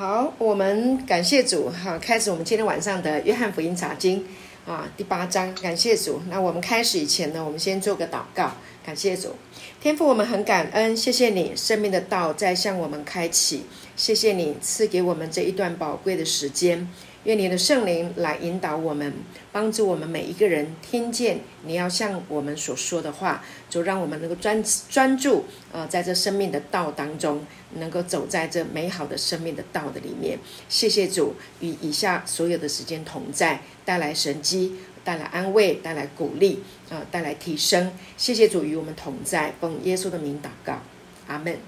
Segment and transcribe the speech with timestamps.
[0.00, 4.24] 好，我们感谢主好，开始我们今天晚上的约翰福音查经
[4.66, 5.54] 啊，第八章。
[5.56, 6.22] 感谢主。
[6.30, 8.50] 那我们开始以前呢，我们先做个祷告。
[8.82, 9.34] 感谢主，
[9.78, 16.88] 天父，我们很感恩，谢谢你生命的道在向我们开启，谢谢你赐给我们这一段宝贵的时间。
[17.24, 19.12] 愿你的圣灵来引导我们，
[19.52, 27.44] 帮助我们每一个人听见你要向我们所说的话，就让我们能够专专注啊，在这生命的道当中，
[27.74, 30.38] 能够走在这美好的生命的道的里面。
[30.70, 37.92] 谢谢主与以下所有的时间同在，带来神机，带来安慰，带来鼓励啊，带来提升。
[38.16, 40.80] 谢谢主与我们同在，奉耶稣的名祷告，
[41.26, 41.58] 阿门。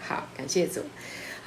[0.00, 0.80] 好，感谢主。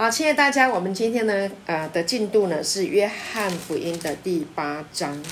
[0.02, 5.24] 好，谢谢大家，我们今天呢，呃的进度呢是约翰福音的第八章。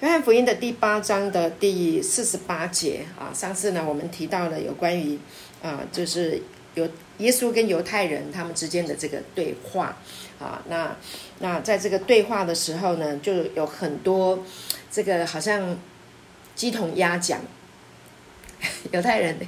[0.00, 5.18] 约翰福音的第八章的第四十八节啊，上次呢我们提到了有关于
[5.62, 6.42] 啊，就是
[6.74, 6.86] 犹
[7.16, 9.96] 耶稣跟犹太人他们之间的这个对话
[10.38, 10.94] 啊，那
[11.38, 14.44] 那在这个对话的时候呢，就有很多
[14.90, 15.78] 这个好像
[16.54, 17.40] 鸡同鸭讲，
[18.92, 19.38] 犹太人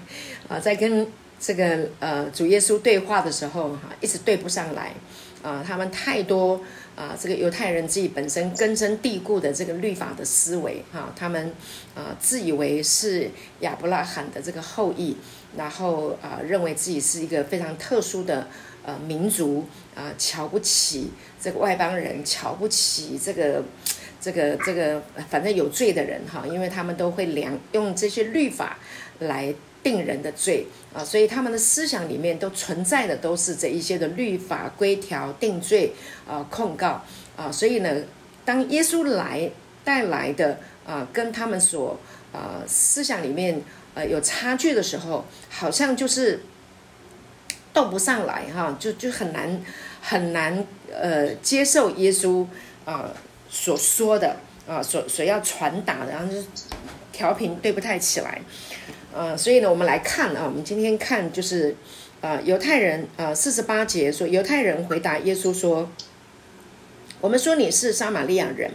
[0.48, 1.06] 啊在跟。
[1.44, 4.94] 这个呃，主耶稣对话的时候，哈，一直对不上来，
[5.42, 6.60] 啊，他们太多
[6.94, 11.52] 啊，这个犹太人自己本身根深蒂固的这个律法的思维，哈，他们
[11.96, 15.16] 啊，自以为是亚伯拉罕的这个后裔，
[15.56, 18.46] 然后啊，认为自己是一个非常特殊的
[18.84, 23.64] 呃民族，啊，瞧不起这个外邦人，瞧不起这个
[24.23, 28.78] 这个这个反正有罪的人，哈，因为他们都会量用这些律法
[29.19, 29.55] 来。
[29.84, 35.93] 定人的罪啊，所以他们的思想里面都存在的都是这一些的律法规条定罪
[36.25, 37.03] 啊控告
[37.37, 37.93] 啊，所以呢，
[38.45, 39.50] 当耶稣来
[39.83, 41.98] 带来的啊跟他们所
[42.33, 43.61] 啊思想里面
[43.95, 46.45] 呃有差距的时候，好像就是
[47.73, 49.61] 斗不上来哈，就就很难
[50.00, 52.47] 很难呃接受耶稣
[52.84, 53.11] 啊
[53.53, 54.34] 所说的
[54.67, 56.43] 啊所所要传达的，然后就
[57.12, 58.41] 调频对不太起来。
[59.15, 61.76] 呃，所以呢，我们来看啊，我们今天看就是，
[62.22, 65.91] 呃，犹太人，呃，四十八节说，犹太人回答耶稣说
[67.21, 68.71] ：“我们说你是撒玛利亚人，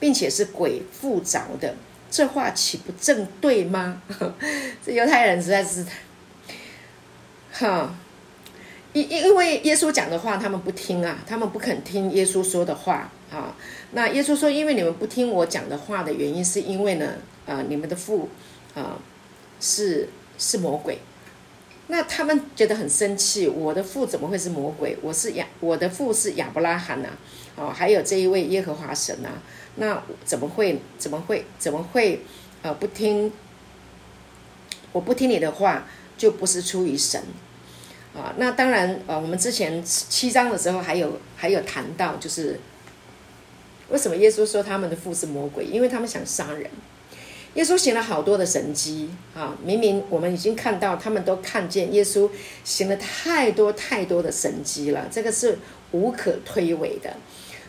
[0.00, 1.76] 并且是鬼附着的，
[2.10, 4.02] 这话岂不正对吗？”
[4.84, 5.86] 这犹太人实在是，
[7.52, 7.94] 哈，
[9.00, 13.54] 因因为耶稣讲的话他们不听啊，他们不肯听耶稣说的话啊。
[13.92, 17.14] 那耶稣说：“因为你们不听我讲的话的原因，是因为呢，
[17.44, 18.28] 呃，你们的父，
[18.74, 18.98] 啊。”
[19.58, 20.06] 是
[20.36, 20.98] 是魔鬼，
[21.86, 23.48] 那他们觉得很生气。
[23.48, 24.94] 我的父怎么会是魔鬼？
[25.00, 27.08] 我是亚，我的父是亚伯拉罕呐，
[27.56, 29.30] 哦，还有这一位耶和华神呐，
[29.76, 32.20] 那怎么会怎么会怎么会
[32.60, 33.32] 呃不听？
[34.92, 35.86] 我不听你的话，
[36.18, 37.22] 就不是出于神
[38.16, 38.34] 啊。
[38.38, 42.58] 那当然呃，我们之前七章的时候还有还有谈到，就是
[43.90, 45.64] 为什么耶稣说他们的父是魔鬼？
[45.64, 46.70] 因为他们想杀人。
[47.54, 49.56] 耶稣行了好多的神迹啊！
[49.64, 52.28] 明明我们已经看到，他们都看见耶稣
[52.64, 55.58] 行了太多太多的神迹了，这个是
[55.92, 57.16] 无可推诿的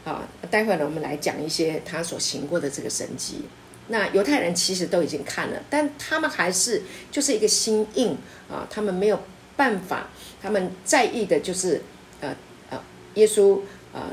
[0.03, 0.27] 啊！
[0.51, 3.43] 待会儿呢，我们来讲一些他所行过的这个神迹。
[3.87, 8.17] 那犹太人其实都已经看了，但他们还是就是一个心硬
[8.51, 9.17] 啊，他们没有
[9.57, 10.07] 办法，
[10.41, 11.81] 他们在意的就是
[12.21, 12.33] 呃
[12.69, 12.81] 呃，
[13.15, 13.59] 耶稣
[13.91, 14.03] 呃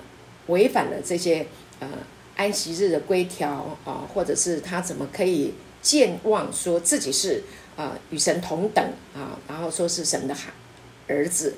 [0.49, 1.47] 违反了这些
[1.79, 1.87] 呃。
[2.37, 7.41] 安息日的规条啊，或者是他怎么可以健忘说自己是
[7.77, 8.85] 啊与神同等
[9.15, 10.51] 啊，然后说是神的孩
[11.07, 11.55] 儿子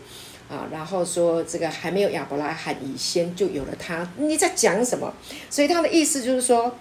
[0.51, 5.15] 啊，然后说这个还没有亚伯拉罕以先就有了他，你在讲什么？
[5.49, 6.77] 所以他的意思就是说。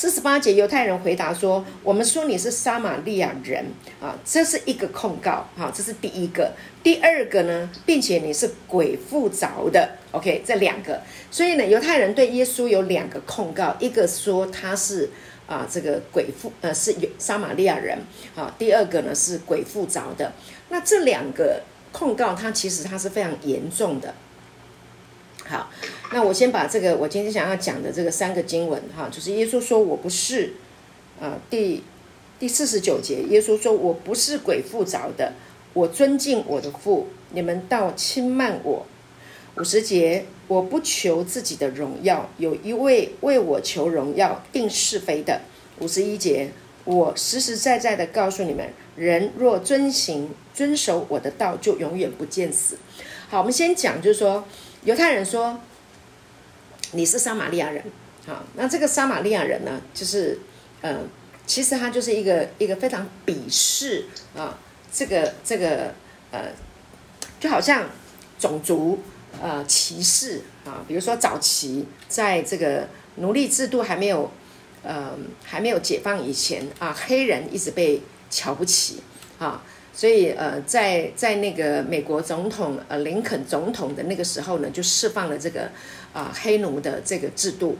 [0.00, 3.62] 四十八节，犹太人回答说：“我们说你是撒玛利亚人
[4.00, 6.50] 啊，这是一个控告啊，这是第一个。
[6.82, 9.86] 第二个呢，并且你是鬼附着的。
[10.12, 15.10] OK，这两个，所以呢，犹太人对耶稣有两个控告，一个说他是
[15.46, 17.98] 啊这个鬼附呃是有撒玛利亚人
[18.34, 20.32] 啊，第二个呢是鬼附着的。
[20.70, 21.60] 那这两个
[21.92, 24.14] 控告，他其实他是非常严重的。”
[25.50, 25.68] 好，
[26.12, 30.52] 那我先把这个我今天想要讲的这个三个经文哈，就是耶稣说我不是，
[31.20, 31.82] 啊，第
[32.38, 35.32] 第四十九节，耶稣说我不是鬼附着的，
[35.72, 38.86] 我尊敬我的父，你们倒轻慢我。
[39.56, 45.40] 五十节，我不求自己的荣耀，有一位为我求荣耀定是非的。
[45.80, 46.52] 五十一节，
[46.84, 52.78] 我实实在在的告诉你们，人若遵行遵守我的道，就永远不见死。
[53.28, 54.44] 好，我们先讲，就是说。
[54.84, 55.60] 犹太人说
[56.92, 57.84] 你是撒玛利亚人，
[58.26, 60.38] 好，那这个撒玛利亚人呢，就是，
[60.80, 61.00] 呃，
[61.46, 64.58] 其实他就是一个一个非常鄙视啊，
[64.90, 65.92] 这个这个
[66.30, 66.46] 呃，
[67.38, 67.90] 就好像
[68.38, 69.00] 种族
[69.42, 74.30] 呃歧视啊，比如说早期在这个奴隶制度还没有
[74.82, 75.12] 呃
[75.44, 78.00] 还没有解放以前啊，黑人一直被
[78.30, 79.02] 瞧不起
[79.38, 79.62] 啊。
[79.92, 85.68] 所以，呃，在在那个美国总统呃林肯总统的那个时候呢，就释放了这个
[86.12, 87.76] 啊黑奴的这个制度。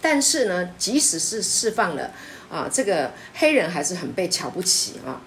[0.00, 2.10] 但是呢，即使是释放了
[2.50, 5.20] 啊，这个黑人还是很被瞧不起啊。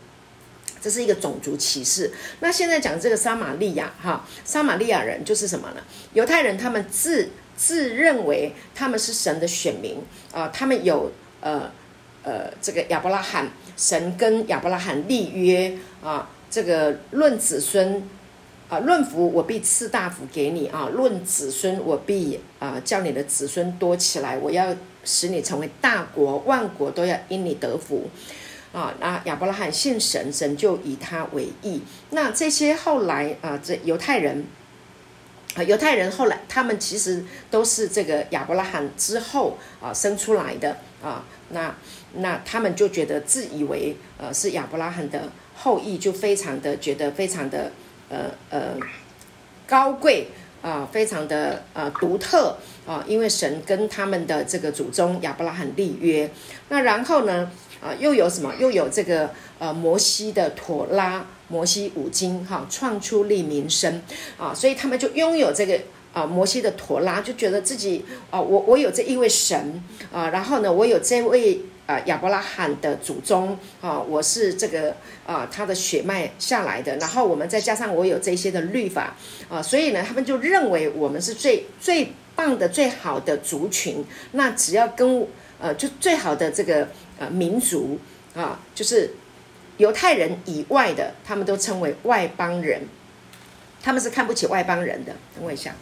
[0.82, 2.12] 这是一个种族歧视。
[2.40, 5.82] 那现在讲这个撒玛利亚哈，撒玛利亚人就是什么呢？
[6.14, 9.98] 犹太人他们自自认为他们是神的选民
[10.34, 11.12] 啊，他们有
[11.42, 11.72] 呃
[12.24, 13.48] 呃这个亚伯拉罕。
[13.78, 15.78] 神跟亚伯拉罕立约
[16.08, 18.02] 啊，这个论子孙
[18.70, 24.74] 啊，论福我必赐大福给你啊，论子孙我必啊叫你的子孙多起来，我要
[25.04, 28.10] 使你成为大国，万国都要因你得福
[28.72, 28.94] 啊。
[29.02, 31.82] 那亚伯拉罕信神，神就以他为义。
[32.12, 34.46] 那这些后来啊，这犹太人
[35.56, 41.76] 啊，犹太人后来他们其实都是这个亚伯拉罕之后啊生出来的啊，那。
[42.20, 47.72] 那他们就觉得自以为呃是亚伯拉罕的后裔，就非常的觉得非常的
[48.10, 48.78] 呃呃
[49.68, 50.28] 高贵
[50.62, 56.30] 啊，非常的呃独特啊，因为神跟他们的这个祖宗亚伯拉罕立约。
[56.70, 57.52] 那然后呢
[57.82, 58.54] 啊又有什么？
[58.58, 64.02] 又有这个呃摩西的妥拉，摩西五经哈，创出立民生
[64.38, 65.80] 啊，所以他们就拥有这个。
[66.14, 74.96] 啊，摩西的陀拉就觉得自己啊，我我有这一位神啊，然后呢，我有这位啊亚伯拉罕的祖宗啊，我是这个
[75.26, 79.16] 啊他的血脉下来的，然后我们再加上我有这些的律法
[79.50, 84.06] 啊，所以呢，他们就认为我们是最最棒的、最好的族群。
[84.34, 85.26] 那只要跟
[85.60, 86.88] 呃，就最好的这个
[87.18, 87.98] 呃民族
[88.36, 89.10] 啊，就是
[89.78, 92.82] 犹太人以外的，他们都称为外邦人，
[93.82, 95.14] 他们是看不起外邦人的。
[95.34, 95.74] 等我一下。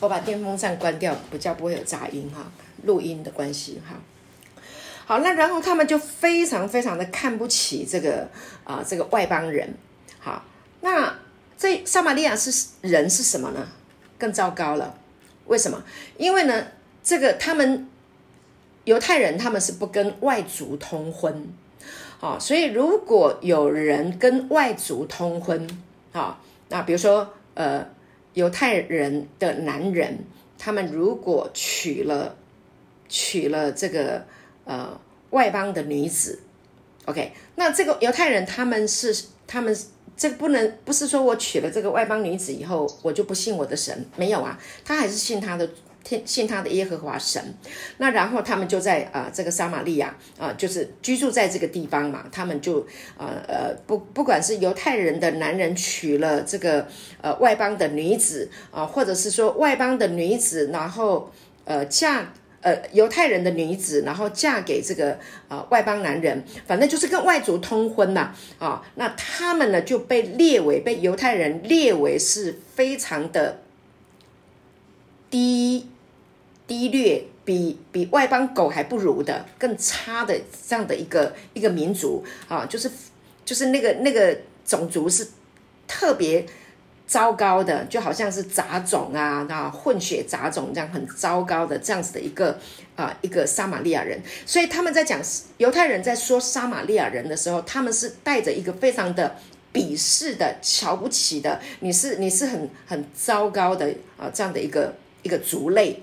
[0.00, 2.50] 我把电风扇关掉，比较不会有杂音哈，
[2.84, 3.94] 录音的关系哈。
[5.04, 8.26] 好，那然后他们就非常非常的看不起这个
[8.64, 9.74] 啊这个外邦人。
[10.18, 10.42] 好，
[10.80, 11.14] 那
[11.58, 13.68] 这撒玛利亚是人是什么呢？
[14.16, 14.94] 更糟糕了。
[15.46, 15.82] 为什么？
[16.16, 16.66] 因为呢，
[17.02, 17.86] 这个他们
[18.84, 21.52] 犹太人他们是不跟外族通婚。
[22.18, 25.68] 好，所以如果有人跟外族通婚，
[26.12, 27.86] 好，那比如说呃。
[28.34, 30.18] 犹太人的男人，
[30.58, 32.36] 他们如果娶了
[33.08, 34.24] 娶了这个
[34.64, 35.00] 呃
[35.30, 36.40] 外邦的女子
[37.06, 39.76] ，OK，那这个犹太人他们是他们
[40.16, 45.68] 这不能不是说我娶了这个外邦女子以后我就不信我的神，没有啊，他还是信他的。
[46.02, 47.54] 信信他的耶和华神，
[47.98, 52.24] 那然后他们就在啊这个撒玛利亚啊，就是居住在这个地方嘛。
[52.32, 52.84] 他们就
[53.16, 56.88] 呃呃不不管是犹太人的男人娶了这个
[57.20, 61.30] 呃外邦的女子啊，或者是说外邦的女子，然后
[61.64, 62.32] 呃嫁
[62.62, 65.16] 呃犹太人的女子，然后嫁给这个
[65.48, 68.82] 啊外邦男人，反正就是跟外族通婚呐啊。
[68.96, 73.60] 那他们呢就被列为被犹太人列为是非常的
[75.30, 75.89] 低。
[76.70, 82.88] 低劣比比外邦狗还不如的更差的这样的一个一个民族啊，就是
[83.44, 85.26] 就是那个那个种族是
[85.88, 86.46] 特别
[87.08, 92.56] 糟糕的，就好像是杂种啊啊混血杂种这样很糟糕的这样子的一个
[92.94, 94.22] 啊一个撒玛利亚人。
[94.46, 95.20] 所以他们在讲
[95.56, 99.34] 犹太人在说撒玛利亚人的时候，他们是带着一个非常的
[99.72, 106.00] 鄙视的、瞧不起的，你是你是很很糟糕的啊这样的一个一个族类。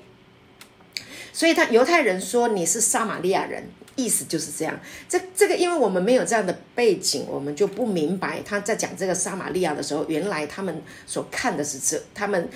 [1.37, 3.63] 所以，他犹太人说你是撒玛利亚人，
[3.95, 4.79] 意思就是这样。
[5.07, 12.49] 这这个，因为我们没有这样的背景，我们就不明白他在讲这个撒玛利亚的时候，原来他们所看的是这，他们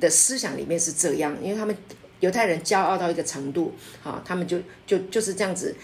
[0.00, 1.36] 的思想里面是这样。
[1.42, 1.76] 因为他们
[2.20, 5.76] 犹太人骄傲到一个程度，好，他们就就就是这样子。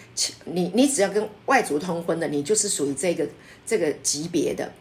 [0.47, 3.29] 你你只要跟外族通婚的，你就是属于这个
[3.67, 4.73] 这个级别的。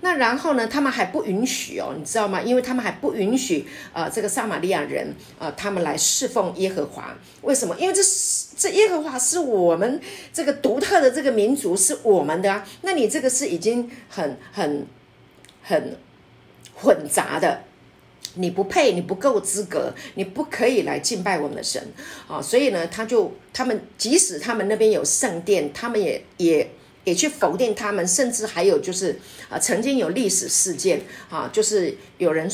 [0.00, 0.66] 那然后呢？
[0.68, 2.40] 他们还不允许哦，你知道吗？
[2.40, 7.16] 因为他们还不允许啊，这个撒玛利亚人啊，他们来侍奉耶和华。
[7.42, 7.76] 为什么？
[7.76, 10.00] 因为这是这耶和华是我们
[10.32, 12.64] 这个独特的这个民族，是我们的啊。
[12.82, 14.86] 那你这个是已经很很
[15.62, 15.96] 很
[16.76, 17.62] 混杂的，
[18.34, 21.82] 你不配，你不够资格，你不可以来敬拜我们的神
[22.28, 22.40] 啊。
[22.40, 26.70] 所以呢，他就他们即使他们那边有圣殿，他们也也。
[27.04, 31.00] 也去否定他们，甚至还有就是啊，曾经有历史事件
[31.30, 32.48] 啊，就是有人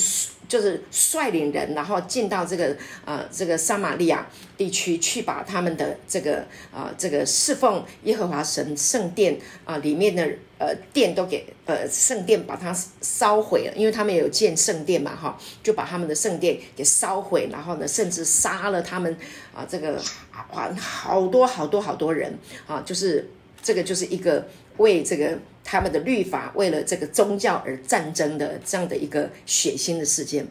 [0.49, 10.23] 就是率领人，然后进到这个呃这个撒玛利亚地区去，把他们的这个啊这个侍奉耶和华神圣殿啊里面的
[10.59, 19.17] 呃殿都给呃圣殿把它烧毁了，因为他们有建圣殿嘛哈，就把他们的圣殿给烧毁，然后呢，甚至杀了他们
[19.55, 23.31] 啊这个好好多好多好多人啊，就是
[23.65, 25.37] 这个就是一个为这个。
[25.67, 30.47] 他们的律法为了这个宗教而战争的这样的一个血腥的事件。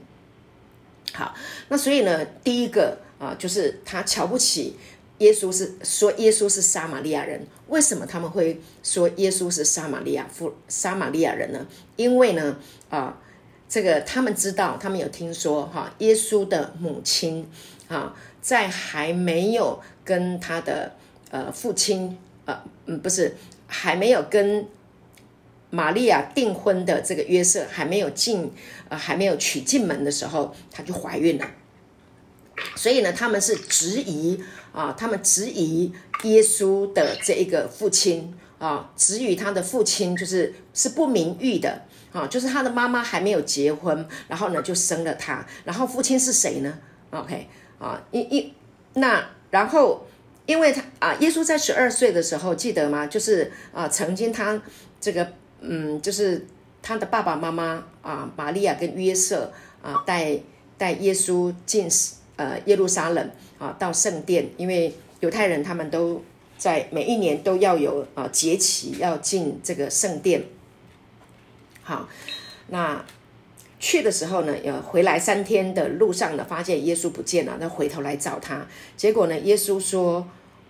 [1.14, 1.36] 好，
[1.70, 4.76] 那所以呢，第一个啊，就是他瞧不起
[5.20, 7.46] 耶稣，是说耶稣是撒玛利亚人。
[7.68, 11.68] 为什么他们会说耶稣是撒玛利亚妇撒玛利亚人呢？
[11.96, 12.58] 因为呢，
[12.90, 13.22] 啊，
[13.70, 17.48] 这个他们知道，他们有听说哈，耶稣的母亲
[17.88, 20.96] 啊，在还没有跟他的
[21.30, 23.36] 呃父亲呃嗯不是
[23.68, 24.68] 还没有跟。
[25.76, 28.54] 玛利亚订婚的这个约瑟还没有进，
[28.90, 31.48] 呃，还没有娶进门的时候，她就怀孕了。
[32.76, 34.40] 所以呢，他们是质疑
[34.72, 35.92] 啊，他们质疑
[36.26, 46.78] 耶稣的这一个父亲啊，质疑他的父亲就是是不名誉的啊，就是他的妈妈还没有结婚，然后呢就生了他，然后父亲是谁呢
[47.10, 47.48] ？OK
[47.80, 48.54] 啊，一一
[48.94, 50.06] 那然后
[50.46, 53.08] 因为他啊，耶稣在十二岁的时候记得吗？
[53.08, 54.62] 就是啊，曾经他
[55.00, 55.34] 这个。
[55.66, 56.46] 嗯，就是
[56.82, 59.50] 他的爸爸妈妈啊，玛利亚跟约瑟
[59.82, 60.38] 啊，带
[60.78, 61.88] 带耶稣进
[62.36, 66.22] 呃耶路撒冷啊，到圣殿，因为犹太人他们都
[66.58, 70.44] 在每一年都要有啊节期要进这个圣殿。
[71.82, 72.10] 好，
[72.68, 73.06] 那
[73.84, 80.26] 去的时候呢，呃，回来三天的路上呢，发现耶稣不见了，那回头来找他，结果呢，耶稣说。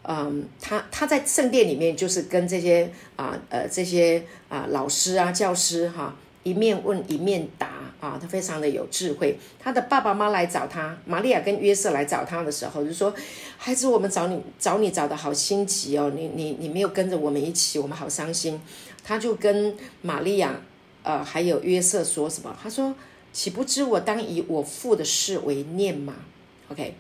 [0.05, 7.69] 嗯，他他在圣殿里面就是跟这些啊呃这些啊老师啊教师哈一面问一面答
[8.01, 9.39] 啊，他非常的有智慧。
[9.57, 13.15] 他的爸爸妈妈来找他，玛利亚跟约瑟来找他的时候，就说
[13.57, 18.59] ：“孩子，我们找你找你找的好心急哦，你你你没有跟着我们一起，我们好伤心。”
[19.05, 20.59] 他就跟玛利亚
[21.03, 22.57] 呃还有约瑟说什么？
[22.61, 22.95] 他说
[23.31, 26.15] ：“岂不知我当以我父的事为念吗
[26.69, 26.95] ？”OK。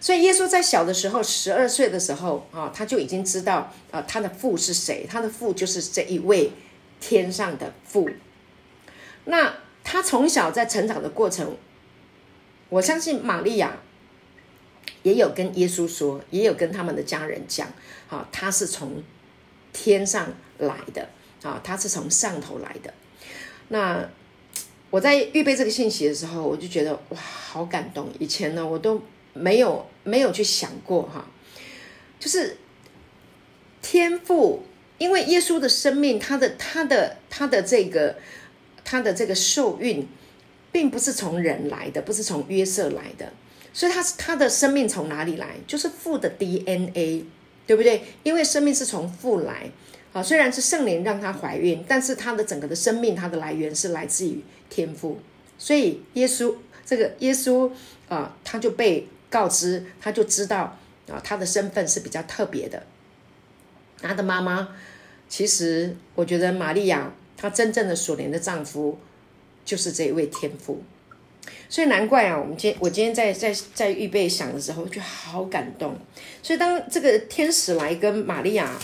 [0.00, 5.04] 所以耶稣在小的时候，十二岁的时候啊，他就已经知道啊，他的父是谁？
[5.10, 6.52] 他的父就是这一位
[7.00, 8.08] 天上的父。
[9.24, 11.56] 那他从小在成长的过程，
[12.68, 13.78] 我相信玛利亚
[15.02, 17.66] 也有跟耶稣说，也有跟他们的家人讲，
[18.08, 19.02] 啊，他是从
[19.72, 21.08] 天上来的
[21.42, 22.94] 啊，他是从上头来的。
[23.68, 24.08] 那
[24.90, 28.08] 我在预备这个信息的时候，我就觉得哇，好感动。
[28.18, 29.00] 以前呢，我都。
[29.34, 31.24] 没有没有去想过哈，
[32.18, 32.56] 就是
[33.80, 34.64] 天赋，
[34.96, 38.16] 因为耶稣的生命，他的他的他的这个
[38.84, 40.08] 他的这个受孕，
[40.72, 43.32] 并不是从人来的，不是从约瑟来的，
[43.72, 45.54] 所以他是他的生命从哪里来？
[45.68, 47.24] 就是父的 DNA，
[47.64, 48.02] 对不对？
[48.24, 49.70] 因为生命是从父来
[50.22, 55.18] 虽然是圣灵让她怀孕，但是她的整个的生命，她的来源是来自于天赋，
[55.56, 57.70] 所以耶稣这个耶稣
[58.08, 59.06] 啊，他就被。
[59.30, 60.74] 告知他就知道
[61.06, 62.82] 啊，他的身份是比较特别的。
[64.00, 64.70] 他的妈妈，
[65.28, 68.98] 其实我觉得玛利亚她真正的所怜的丈夫
[69.66, 70.82] 就是这一位天父，
[71.68, 75.94] 所以难怪啊，我们今我今天在在在预备想的时候，就好感动。
[76.42, 78.78] 所以当这个天使来跟玛利亚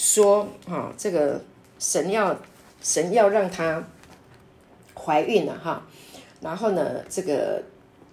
[0.00, 1.42] 说啊，这个
[1.78, 2.34] 神要
[2.80, 3.84] 神要让她
[4.94, 5.82] 怀孕了哈，
[6.40, 7.62] 然后呢，这个。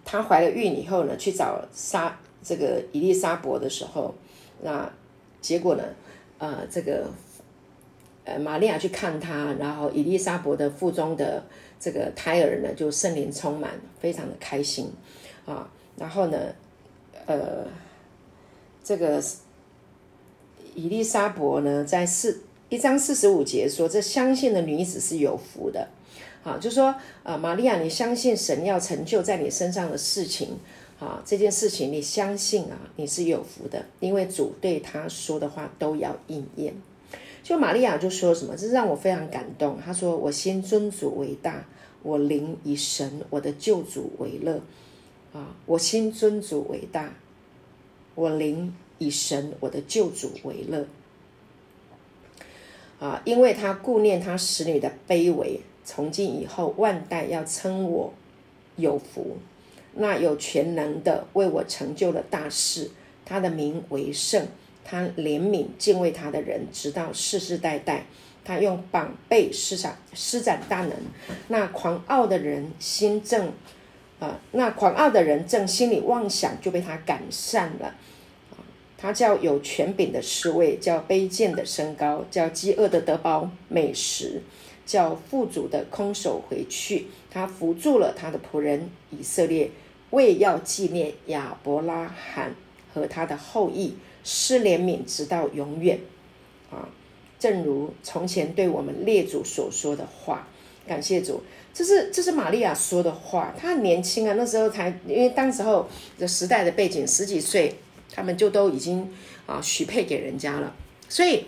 [0.10, 4.16] 她怀了孕以后呢，去找莎这个伊丽莎伯的时候，
[4.62, 4.90] 那
[5.42, 5.84] 结果呢，
[6.38, 7.10] 呃，这个
[8.24, 11.44] 呃玛利亚去看她，然后伊丽莎伯的腹中的
[11.78, 14.90] 这个胎儿呢，就圣灵充满，非常的开心
[15.46, 15.70] 啊。
[15.98, 16.56] 然后呢，
[17.26, 17.68] 呃，
[18.82, 19.22] 这个
[20.78, 25.88] 伊丽莎伯呢，在四一章四十五节说，这相信的女子是有福的。
[26.44, 26.94] 啊，就说
[27.24, 30.50] 啊，玛利亚，你相信神要成就在你身上的事情，
[31.00, 36.76] 啊，这件事情你相信啊，你是有福的，因为主对他说的话都要应验。
[37.42, 39.80] 就玛利亚就说什么，这让我非常感动。
[39.84, 41.66] 他说：“我先尊主为大，
[42.04, 44.62] 我灵以神我的救主为乐。”
[45.34, 47.16] 啊，我先尊主为大，
[48.14, 50.86] 我灵以神我的救主为乐。
[53.00, 55.62] 啊，因为他顾念他使女的卑微。
[55.86, 58.14] 从今以后，万代要称我
[58.76, 59.38] 有福。
[59.94, 62.92] 那有全能的为我成就了大事，
[63.24, 64.48] 他的名为圣，
[64.84, 68.06] 他怜悯敬畏他的人，直到世世代代。
[68.44, 70.94] 他用膀臂施展施展大能，
[71.50, 73.52] 那狂傲的人心正，
[74.20, 77.96] 啊，那狂傲的人正心里妄想，就被他赶散了。
[78.98, 84.42] 他叫有权柄的侍卫，叫卑贱的身高，叫饥饿的得饱美食，
[84.86, 87.06] 叫富足的空手回去。
[87.30, 89.70] 他扶住了他的仆人以色列，
[90.10, 92.56] 为要纪念亚伯拉罕
[92.94, 96.00] 和他的后裔，施怜悯直到永远。
[96.72, 96.90] 啊。
[97.40, 100.48] 正如从前对我们列祖所说的话，
[100.88, 103.54] 感谢主，这是这是玛利亚说的话。
[103.56, 105.88] 她很年轻啊，那时候才因为当时候
[106.18, 107.76] 的时代的背景，十几岁
[108.18, 109.08] 他们就都已经
[109.46, 110.76] 啊许配给人家了，
[111.08, 111.46] 所以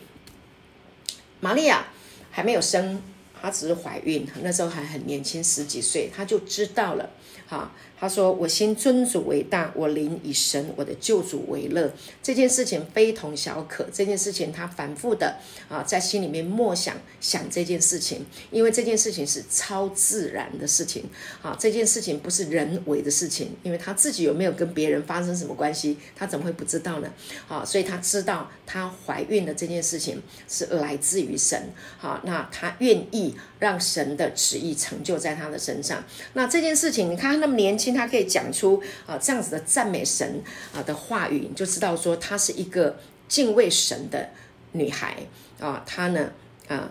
[1.39, 1.87] 玛利亚
[2.29, 3.01] 还没有生，
[3.41, 7.09] 她只是怀孕，那时候还很年轻，十几岁，她就知道了，
[7.47, 7.71] 哈。
[7.99, 11.91] 他说：“我心尊主为大，我灵以神我的救主为乐。
[12.23, 13.85] 这件事情非同小可。
[13.91, 15.35] 这件事情他反复的
[15.67, 21.03] 啊，在心里面默想想这件事情，因为这件事情是超自然的事情
[21.41, 21.53] 啊。
[21.59, 27.11] 这件事情不是人为的事情，因为他自己有没有跟别人发生什么关系，他怎么会不知道呢？
[27.49, 31.61] 啊，所以他知道他怀孕的这件事情是来自于神。
[31.97, 36.01] 好，那他愿意让神的旨意成就在他的身上。
[36.31, 40.41] 那这件事情，你看他那么年轻。”他可以讲出啊这样子的赞美神
[40.73, 44.29] 啊的话语，你就知道说她是一个敬畏神的
[44.73, 45.17] 女孩
[45.59, 45.83] 啊。
[45.85, 46.31] 她呢
[46.67, 46.89] 啊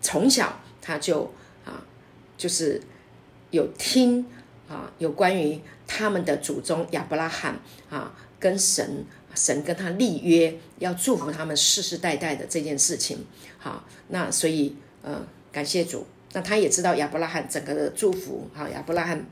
[0.00, 1.32] 从小她就
[1.64, 1.82] 啊
[2.36, 2.80] 就是
[3.50, 4.26] 有听
[4.68, 7.60] 啊有关于他们的祖宗亚伯拉罕
[7.90, 13.24] 啊跟神神跟他立约要祝福他们世世代代的这件事情。
[13.58, 18.48] 好，那所以呃感谢主，那他也知道亚伯拉罕整个的祝福。
[18.52, 19.24] 好，亚伯拉罕。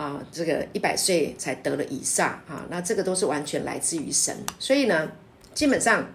[0.00, 5.12] 啊，这个一百岁才得了以上啊，那这个都是完全来自于神，所以呢，
[5.52, 6.10] 基本上，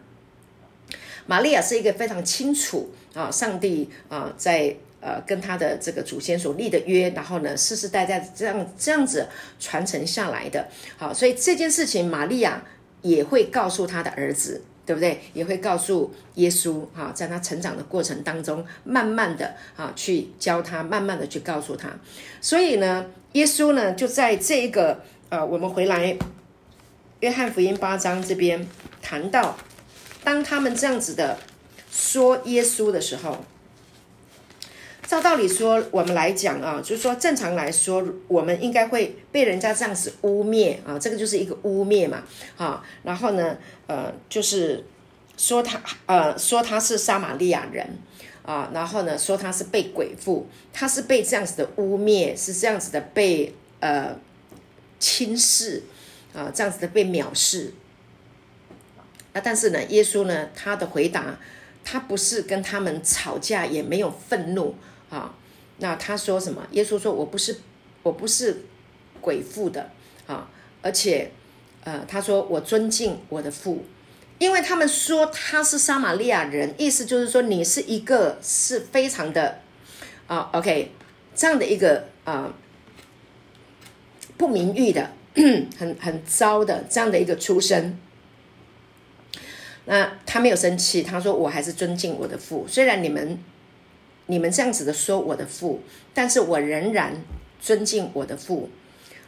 [1.28, 9.28] 玛利亚是一个非常清楚啊，上帝啊，在呃跟他的这个祖先所立的约，然后呢，世世代代这样这样子
[9.60, 12.64] 传承下来的，好，所以这件事情，玛利亚
[13.04, 14.64] 也会告诉他的儿子。
[14.86, 15.20] 对不对？
[15.34, 21.90] 也会告诉耶稣哈，在他成长的过程当中，慢慢的啊去教他，慢慢的去告诉他。
[22.40, 26.18] 所以呢，耶稣呢就在这一个呃，我们回来
[27.22, 28.68] 约翰福音八章这边
[29.02, 29.58] 谈到，
[30.24, 31.38] 当他们这样子的
[31.92, 33.44] 说耶稣的时候。
[35.08, 42.24] 照道理说，我们来讲啊，就是说正常来说，我们应该会被人家这样子污蔑啊，这个就是一个污蔑嘛，
[42.58, 44.84] 啊，然后呢，呃，就是
[45.38, 47.88] 说他呃说他是撒玛利亚人
[48.44, 54.18] 啊，然后呢说他是被鬼附，他是被这样子的污蔑，是这样子的被呃
[55.00, 55.84] 轻视
[56.34, 57.74] 啊，这样子的被藐视。
[59.34, 61.38] 那但是呢，耶稣呢，他的回答，
[61.84, 64.74] 他不是跟他们吵架，也没有愤怒。
[65.16, 65.34] 啊，
[65.78, 66.68] 那他说什么？
[66.72, 67.58] 耶稣说：“我不是，
[68.04, 68.66] 我不是
[69.22, 69.90] 鬼父的
[70.28, 70.50] 啊，
[70.82, 71.32] 而且，
[71.86, 73.86] 呃，他说我尊敬我的父，
[74.40, 79.62] 因为他们说他是撒玛利亚人，意思就是说你是一个是非常的
[80.28, 80.92] 啊，OK，
[81.34, 82.54] 这样的一个啊
[84.36, 85.12] 不名誉的，
[85.80, 87.98] 很很糟的这样的一个出身。
[89.86, 93.40] 那他没有生气，他说我还是尊敬我的父，虽然你们。”
[94.28, 95.82] 你们这样子的说我的父，
[96.14, 97.24] 但是我仍然
[97.62, 98.70] 尊敬我的父。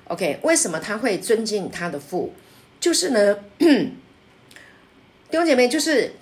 [0.06, 2.34] OK，为什么他会尊敬他的父？
[2.80, 3.94] 就是呢， 弟
[5.32, 6.14] 兄姐妹，就是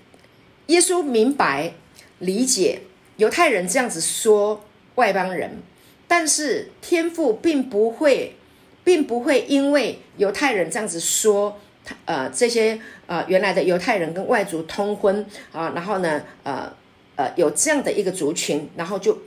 [0.68, 1.74] 耶稣明白
[2.20, 2.82] 理解
[3.18, 5.62] 犹太人这样子说外邦人，
[6.08, 8.36] 但是天父并不会，
[8.84, 16.74] 并不会因为犹太人这样子说他呃这些呃原来的犹太人跟外族通婚啊，然后呢呃。
[17.16, 19.18] 呃，有这样的一个族群，然后就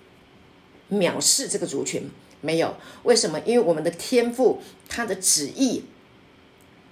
[0.91, 2.11] 藐视这个族群，
[2.43, 2.75] 没有
[3.05, 3.41] 为什么？
[3.47, 5.85] 因为我们的天赋，他的旨意，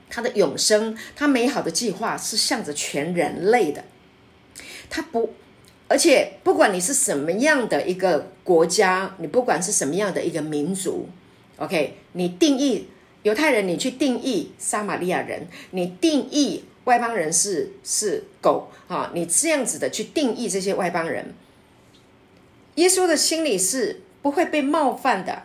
[0.08, 3.84] 他的永生，他美好的计划是向着全人类的。
[4.88, 5.34] 他不，
[5.88, 11.08] 而且不管你是什么样的一个国家，你不管是什么样的一个民族
[11.58, 12.88] ，OK，你定义
[13.22, 16.64] 犹太人，你去定义撒玛利亚人，你定义。
[16.86, 19.10] 外邦人是是狗啊！
[19.12, 21.34] 你这样子的去定义这些外邦人，
[22.76, 25.42] 耶稣的心里是不会被冒犯的。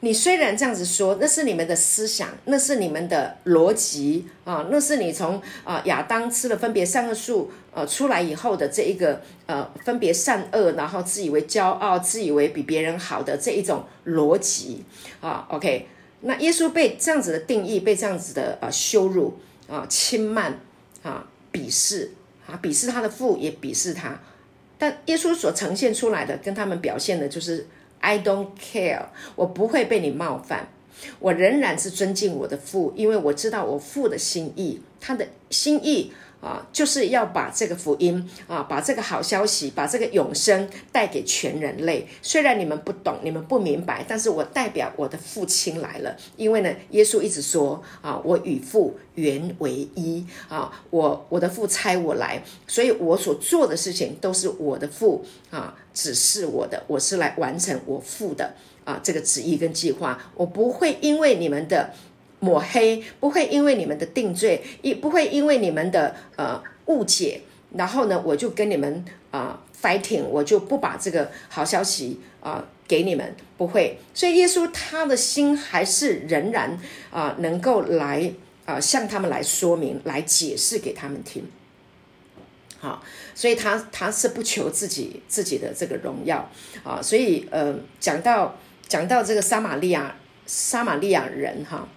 [0.00, 14.84] 你虽然这样子说，那是你们的思想，那是你们的逻辑啊，那是你从啊亚当吃了分别善恶树呃出来以后的这一个呃分别善恶，然后自以为骄傲，自以为比别人好的这一种逻辑
[15.20, 15.46] 啊。
[15.48, 15.86] OK，
[16.22, 19.38] 那耶稣被这样子的定义，被这样子的呃羞辱。
[19.68, 20.60] 啊，轻慢
[21.02, 22.12] 啊，鄙视
[22.46, 24.20] 啊，鄙视他的父，也鄙视他。
[24.78, 27.66] 但耶稣所呈现出来的，跟他们表现的，就是
[28.00, 30.68] I don't care，我不会被你冒犯，
[31.18, 36.12] 我仍然是尊敬我的父，因为我知道我父的心意，他的心意。
[36.44, 42.06] 啊，就是要把这个福音啊，把这个好消息，把这个永生带给全人类。
[42.20, 46.14] 虽然你们不懂，你们不明白，但是我代表我的父亲来了。
[46.36, 58.54] 因为呢，耶稣一直说啊，我与父原为一啊，我我的父差我来，所以我所做的事情都是我的父啊指示我的，我是来完成我父的
[58.84, 60.20] 啊这个旨意跟计划。
[60.34, 61.94] 我不会因为你们的。
[62.44, 67.40] 抹黑不会因为你们的定罪，也不会因为你们的呃误解，
[67.72, 73.98] 然后呢，我就跟你们啊 fighting，我就不把这个好消息啊给你们，不会。
[74.12, 76.78] 所以耶稣他的心还是仍然
[77.10, 78.30] 啊能够来
[78.66, 81.48] 啊向他们来说明、来解释给他们听。
[82.78, 83.02] 好，
[83.34, 86.50] 所以他他是不求自己自己的这个荣耀
[86.84, 88.54] 啊，所以呃讲到
[88.86, 91.88] 讲到这个撒玛利亚撒玛利亚人哈。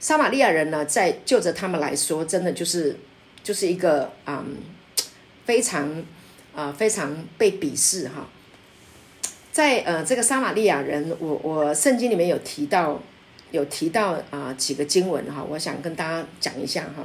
[0.00, 2.96] 撒玛利亚人呢，在就着他们来说，真的就是
[3.42, 4.56] 就是一个嗯，
[5.44, 6.04] 非常
[6.54, 8.28] 啊非常被鄙视哈。
[9.50, 13.00] 在呃这个撒玛利亚人，我我圣经里面有提到
[13.50, 17.02] 有提到啊几个经文哈，我想跟大家讲一下哈。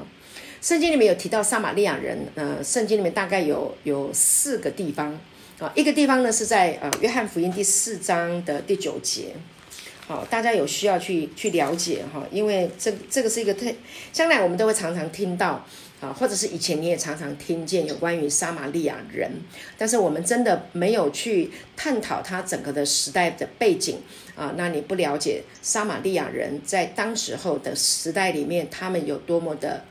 [0.62, 5.20] 圣经里面有提到撒玛利亚人，呃，圣经里面大概有有四个地方
[5.58, 9.34] 啊，一个地方呢是在呃约翰福音第四章的第九节。
[10.06, 13.74] 好，大家有需要去去了解哈，因为这这个是一个特，
[14.12, 15.66] 将来我们都会常常听到
[16.02, 19.32] 啊，或者是以前你也常常听见有关于撒玛利亚人，
[19.78, 24.02] 但是我们真的没有去探讨他整个的时代的背景
[24.36, 29.86] 啊，那你不了解撒玛利亚人在当时候的时代里面，他们有多么的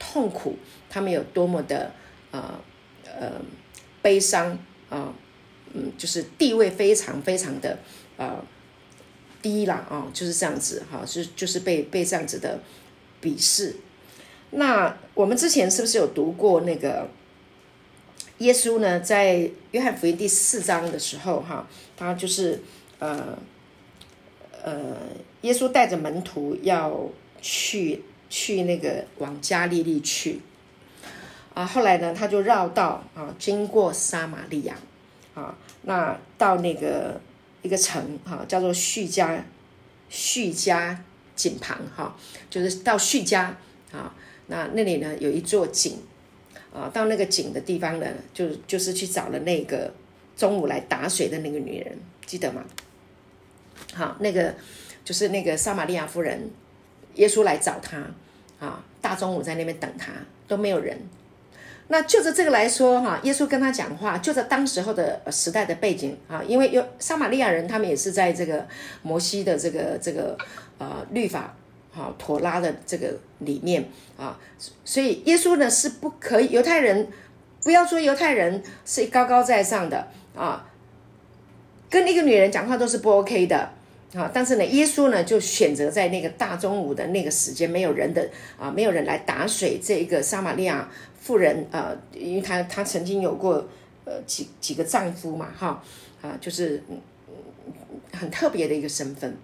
[0.00, 0.56] 痛苦，
[0.90, 1.92] 他们有多么的
[2.32, 2.60] 呃
[3.04, 3.40] 呃
[4.02, 4.58] 悲伤
[4.90, 5.14] 啊，
[5.72, 7.78] 嗯，就是地位非常非常的
[8.16, 8.44] 呃。
[9.42, 12.60] 低了啊，就是这样子哈，是就是被被这样子的
[13.20, 13.74] 鄙视。
[14.52, 17.08] 那我们之前是不是有读过那个
[18.38, 19.00] 耶稣呢？
[19.00, 22.62] 在约翰福音第四章的时候哈，他就是
[22.98, 23.36] 呃
[24.62, 24.96] 呃，
[25.40, 27.08] 耶稣带着门徒要
[27.40, 30.40] 去去那个往加利利去
[31.54, 31.66] 啊。
[31.66, 34.76] 后来呢，他就绕道啊，经过撒玛利亚
[35.34, 37.20] 啊，那到那个。
[37.62, 39.44] 一个城哈，叫做叙加，
[40.08, 41.02] 叙加
[41.34, 42.14] 井旁哈，
[42.50, 43.56] 就是到叙加
[43.92, 44.14] 啊，
[44.48, 45.96] 那那里呢有一座井
[46.74, 49.92] 啊，到那个井的地方呢，就就是去找了那个
[50.36, 52.64] 中午来打水的那个女人，记得吗？
[53.94, 54.54] 好，那个
[55.04, 56.50] 就是那个撒玛利亚夫人，
[57.14, 57.98] 耶稣来找她
[58.58, 60.12] 啊，大中午在那边等她，
[60.48, 60.98] 都没有人。
[61.88, 68.66] 那就着这个来说哈，耶稣跟他讲话，就在当时候的时代的背景啊，因为有撒玛利亚人，他们也是在这个
[69.02, 70.38] 摩西的这个这个
[70.78, 71.54] 呃律法
[71.92, 74.38] 哈妥拉的这个里面啊，
[74.86, 77.08] 所以耶稣呢是不可以犹太人
[77.62, 80.66] 不要说犹太人是高高在上的啊，
[81.90, 83.68] 跟一个女人讲话都是不 OK 的
[84.14, 88.26] 啊，但是呢，耶稣呢就选择在那个大中午的那个时间，没有人的
[88.58, 90.88] 啊，没有人来打水，这一个撒玛利亚。
[91.22, 93.64] 妇人啊，因为她她曾经有过
[94.04, 95.80] 呃几几个丈夫嘛，哈
[96.20, 96.82] 啊，就是
[98.12, 99.36] 很特别的一个身份，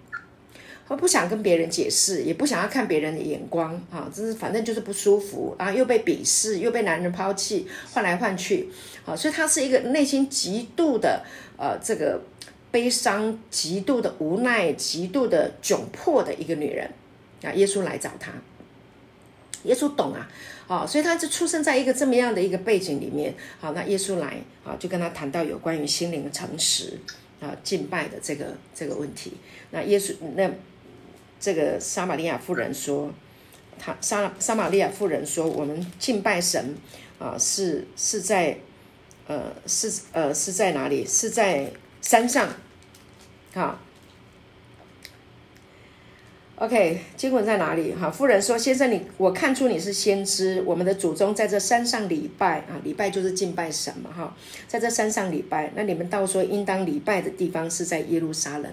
[0.89, 8.67] 我不想跟别人解释，也不想要看别人的眼光啊，就是反正就是不舒服啊，又被鄙视，又被男人抛弃，换来换去，
[9.05, 11.23] 啊，所以她是一个内心极度的
[11.57, 12.21] 呃这个
[12.71, 16.91] 悲伤，极度的无奈，极度的窘迫的一个女人
[17.43, 18.33] 啊，耶稣来找她，
[19.63, 20.29] 耶稣懂啊。
[20.69, 23.33] 好，所以他就出生在一个这么样的一个背景里面。
[23.59, 26.93] 好，那耶稣来啊，就跟他谈到有关于心灵的诚实
[27.41, 29.33] 啊敬拜的这个这个问题。
[29.71, 30.47] 那耶稣那
[31.39, 33.11] 这个撒玛利亚妇人说，
[33.79, 36.75] 他撒撒玛利亚妇人说，我们敬拜神
[37.17, 38.55] 啊是是在
[39.25, 41.03] 呃是呃是在哪里？
[41.03, 42.47] 是在山上，
[43.55, 43.81] 啊。
[46.59, 47.93] OK，经文在哪里？
[47.93, 50.61] 哈，夫人说：“先生，你我看出你是先知。
[50.65, 54.35] 我们的祖宗在这山上礼拜啊，礼拜就是敬拜神嘛，哈，
[54.67, 55.71] 在这山上礼拜。
[55.73, 58.69] 那你们到说应当礼拜的地方是在耶路撒冷，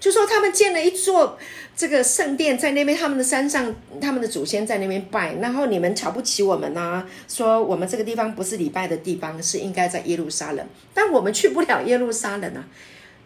[0.00, 1.38] 就说他们建了一座
[1.76, 5.34] 这个圣殿在那边，他们的山上，他们的祖先在那边拜。
[5.34, 12.66] 然后你们瞧不起我们呐，说我们这个地方不是礼拜的地方，是应该在耶路撒冷，但我们去不了耶路撒冷啊。”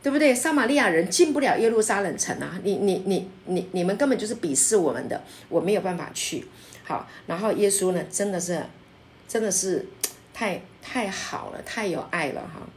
[0.03, 0.35] 对不对？
[0.35, 2.59] 撒玛利亚人进不了耶路撒冷城啊！
[2.65, 6.45] 你你你你你们根本就是鄙视我们的，我没有办法去。
[6.85, 8.61] 好，然后耶稣呢，真的是
[9.29, 9.87] 真的是
[10.35, 12.69] 太太好了，太有爱了哈。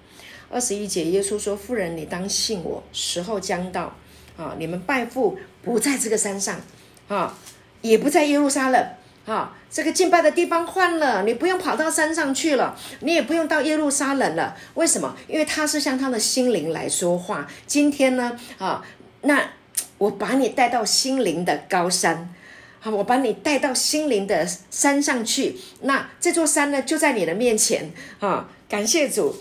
[0.51, 3.95] 二十一节，耶稣说：“妇人，你当信我，时候将到
[4.37, 4.55] 啊！
[4.59, 6.61] 你们拜父不在这个山上
[7.07, 7.35] 啊，
[7.81, 8.87] 也不在耶路撒冷
[9.25, 14.55] 啊，这个敬拜的地方换了，你不用跑到山上去了，你也不用到耶路撒冷了。
[14.75, 15.15] 为什么？
[15.27, 17.47] 因为他是向他的心灵来说话。
[17.65, 18.85] 今天呢啊，
[19.21, 19.51] 那
[19.97, 22.33] 我把你带到心灵的高山。”
[22.79, 25.57] 好，我把你带到心灵的山上去。
[25.81, 28.47] 那这座山呢，就在你的面前啊！
[28.69, 29.35] 感谢主，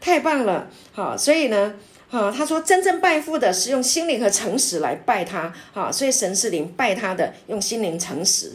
[0.00, 0.68] 太棒了！
[0.92, 1.74] 好，所以呢，
[2.08, 5.52] 好，他说真正拜父的是用心灵和诚实来拜他。
[5.72, 8.52] 好，所以神是灵，拜他的用心灵诚实。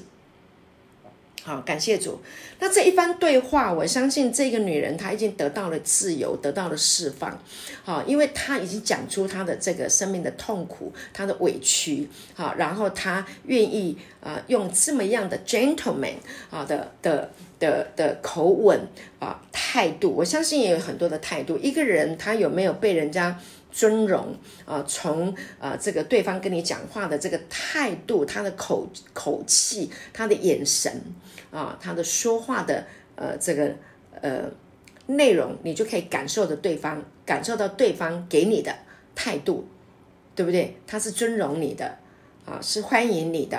[1.44, 2.20] 好，感谢主。
[2.60, 7.42] 那这一番对话，我相信这个女人她已经得到了自由，得到了释放。
[7.84, 12.08] 好，因为她已经讲出她的这个生命的痛苦，她的委屈。
[12.36, 16.14] 好，然后她愿意啊，用这么样的 gentleman
[16.52, 18.80] 啊的的的的口吻
[19.18, 21.58] 啊态度，我相信也有很多的态度。
[21.58, 23.40] 一个人他有没有被人家？
[23.74, 30.92] 尊荣啊，从啊这个对方跟你讲话的这个态度，他的口口气，他的眼神
[31.52, 32.86] 啊，他的说话的
[33.16, 33.76] 呃这个
[34.22, 34.50] 呃
[35.08, 38.74] 内容，你就可以感受的对方感受到对方给你的
[39.14, 39.68] 态度，
[40.36, 40.78] 对不对？
[40.88, 41.98] 他是尊荣你的
[42.46, 43.58] 啊，是欢迎你的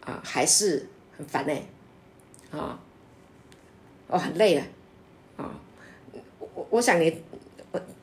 [0.00, 1.66] 啊，还是很烦嘞
[2.50, 2.80] 啊？
[4.06, 4.62] 哦，很累了
[5.36, 5.58] 啊！
[6.54, 7.22] 我我想你。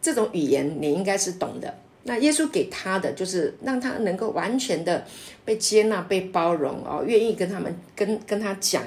[0.02, 1.74] 这种语言你应该是懂的。
[2.04, 5.06] 那耶稣给他的就是让他能够完全的
[5.46, 8.84] 被接纳、被包容哦，愿意跟他们跟跟他讲，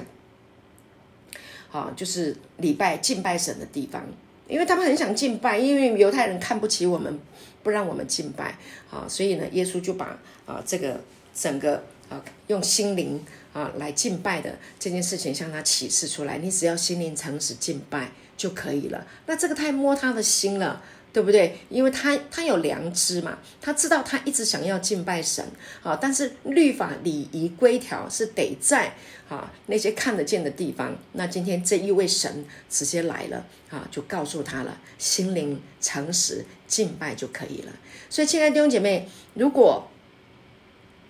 [1.71, 4.03] 啊，就是礼拜敬拜神的地方，
[4.47, 7.19] 因为他们很想敬拜，因为犹太人看不起我们，
[7.63, 8.57] 不让我们敬拜，
[8.89, 11.01] 啊，所以呢，耶稣就把啊这个
[11.33, 13.23] 整个啊用心灵
[13.53, 19.05] 啊来敬拜的这件事情向他启示出来，你只要心灵诚实敬拜就可以了。
[19.25, 20.81] 那这个太摸他的心了。
[21.15, 21.57] 对不对？
[21.69, 25.45] 因为他他有良知嘛，他知道他一直想要敬拜神
[25.81, 28.93] 啊，但是律法礼仪规条是得在
[29.29, 30.93] 啊那些看得见的地方。
[31.13, 37.71] 那今天这一位神直接来了啊，就告诉他了，心灵诚实敬拜就可以了。
[38.09, 39.87] 所以，亲爱的弟兄姐妹，如果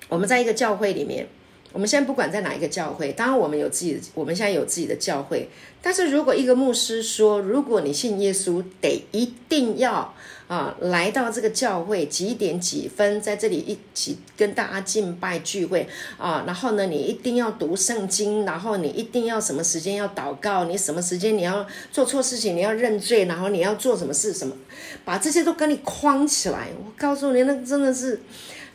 [0.08, 1.28] 我们在一个教会里面，
[1.76, 5.50] 我们现在不管在哪一个教会，当然我们有自己的，我们现在有自己的教会。
[5.82, 10.14] 但是如果一个牧师说，如果你信耶稣，得一定要
[10.48, 15.86] 啊来到这个教会几点几分，在这里一起跟大家敬拜聚会
[16.18, 24.56] 啊，然后呢，你一定要读圣经，然后你一定要什么时间要祷告，你什么时间你要做错事情你要认罪，然后你要做什么事什么，
[25.04, 26.70] 把这些都跟你框起来。
[26.80, 28.22] 我告诉你，那真的是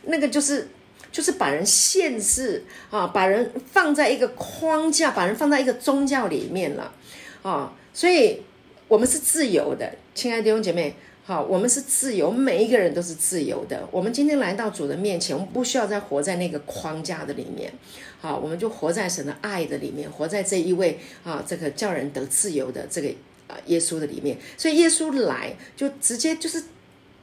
[0.03, 0.67] 那个就是。
[1.11, 6.93] 就是把人限制啊，把人放在一个框架，把人放在一个宗教里面了
[7.43, 8.41] 啊，所以
[8.87, 10.95] 我们是自由的，亲爱的弟兄姐妹，
[11.25, 13.85] 好，我们是自由，每一个人都是自由的。
[13.91, 17.73] 我们今天来到主的面前，我们不需要再活在那个框架的里面，
[18.21, 23.09] 好，我们就活在神的爱的里面，活在这一位啊，这个叫人得自由的这个
[23.47, 24.37] 啊耶稣的里面。
[24.57, 26.63] 所以耶稣来就直接就是。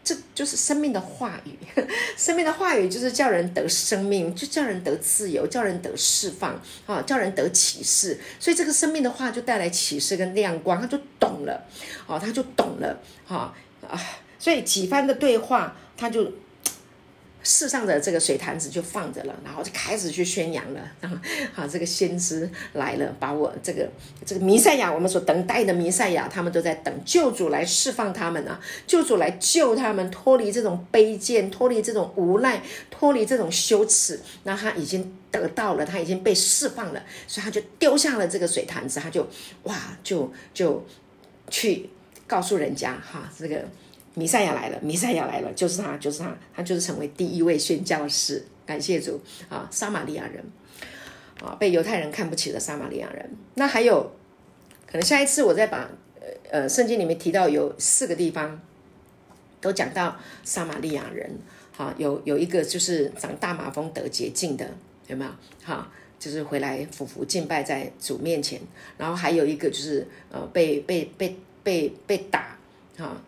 [0.09, 1.53] 这就是生命的话语，
[2.17, 8.19] 生命的话语就是叫人得生命，就叫人得自由，叫人得释放啊，叫人得启示。
[8.41, 11.63] 所以这个生命的话就带来启示跟亮光，他就懂了，
[12.07, 13.55] 哦，他就懂了，哈
[13.87, 14.01] 啊，
[14.39, 16.33] 所以几番的对话，他就。
[17.43, 20.81] 世上的这个水坛子就放着了，然后就开始去宣扬了。
[21.55, 23.89] 啊，这个先知来了，把我这个
[24.27, 34.21] 这个弥赛亚，我们所等待的弥赛亚，他们都在等救主来释放他们啊，救主来救他们，脱离这种卑贱，脱离这种无奈，脱离这种羞耻。
[34.43, 39.27] 那他已经得到了，他已经被释放了，所以他就丢下了这个水坛子，他就
[39.63, 40.85] 哇，就就
[41.49, 41.89] 去
[42.27, 43.65] 告诉人家哈，这个。
[44.19, 48.45] 弥赛亚来了，弥赛亚来了，就是他，就是他，他就是成为第一位宣教士。
[48.67, 50.45] 感谢主啊，撒玛利亚人
[51.41, 53.31] 啊，被犹太人看不起的撒玛利亚人。
[53.55, 54.13] 那还有，
[54.87, 55.89] 可能下一次我再把
[56.21, 58.61] 呃呃圣经里面提到有四个地方
[59.61, 61.31] 都讲到撒玛利亚人。
[61.73, 64.69] 好，有有一个就是长大马蜂得洁净的，
[65.07, 65.31] 有没有？
[65.63, 68.61] 好，就是回来俯伏敬拜在主面前。
[68.99, 72.59] 然后还有一个就是呃被被被被被打
[72.99, 73.23] 啊。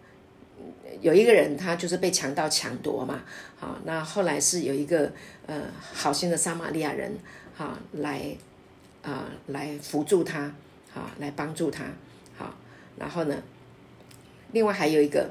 [1.01, 3.23] 有一个人，他就是被强盗抢夺嘛，
[3.59, 5.11] 好，那后来是有一个
[5.47, 7.17] 呃好心的撒玛利亚人，
[7.57, 8.37] 哈，来
[9.03, 10.53] 啊来扶助他，
[10.93, 11.85] 好，来帮助他，
[12.37, 12.55] 好，
[12.99, 13.43] 然后呢，
[14.53, 15.31] 另外还有一个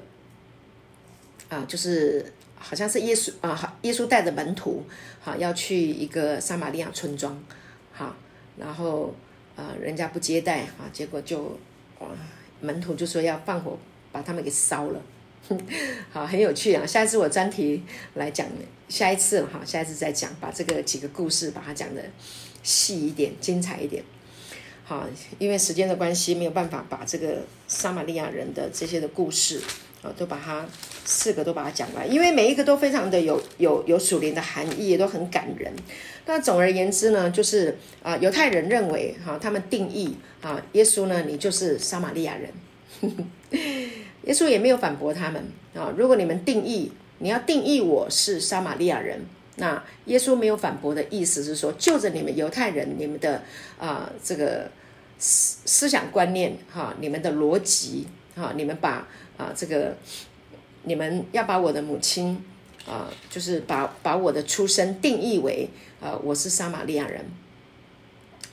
[1.50, 4.84] 啊，就是好像是耶稣啊，耶稣带着门徒，
[5.22, 7.40] 好要去一个撒玛利亚村庄，
[7.92, 8.16] 好，
[8.58, 9.14] 然后
[9.56, 11.60] 啊，人家不接待啊，结果就
[12.00, 12.08] 哇，
[12.60, 13.78] 门徒就说要放火
[14.12, 15.00] 把他们给烧了。
[16.12, 16.86] 好，很有趣啊！
[16.86, 17.82] 下一次我专题
[18.16, 18.46] 来讲，
[18.88, 22.04] 下一次哈，下一次再讲，把这个几个故事把它讲的
[22.62, 24.04] 细一点、精彩一点。
[24.84, 25.08] 好，
[25.38, 29.62] 因为时间的关系，没有办法把这个撒玛利亚人的这些的故事
[30.02, 30.66] 啊，都把它
[31.06, 35.74] 四个都把它讲完，因为每一个都非常的有有有属灵的含义，也都很感人。
[36.26, 42.54] 那总而言之呢，就是啊，犹太人认为哈，他们定义啊，耶稣呢，你就是撒玛利亚人。
[44.24, 45.94] 耶稣也没有反驳他们啊。
[45.98, 49.22] 如果你们定义，你要定义我是撒玛利亚人，
[49.56, 53.44] 那耶稣没有反驳的意思是说，就着你们犹太人你们的
[53.78, 54.70] 啊这个
[55.18, 59.96] 思思想观念哈，你们的逻辑哈，你们把啊这个
[60.84, 62.42] 你们要把我的母亲
[62.88, 67.26] 啊，就是把把我的出生定义为啊我是撒玛利亚人。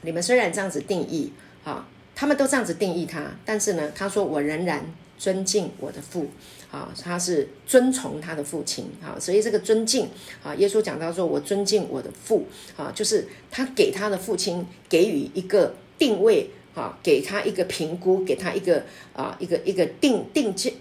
[0.03, 1.33] 你们虽然这样子定义
[1.65, 4.85] 啊，他们都这样子定义他，但是呢，他说我仍然。
[5.19, 6.27] 尊敬我的父，
[6.71, 10.09] 啊，他是遵从他的父亲，啊，所以这个尊敬，
[10.43, 20.75] 啊，耶稣讲到说，我尊敬我的父，啊，就是他给他的父亲给予一个定位，啊，给他一个评估，给他一个啊，一个一个定定界。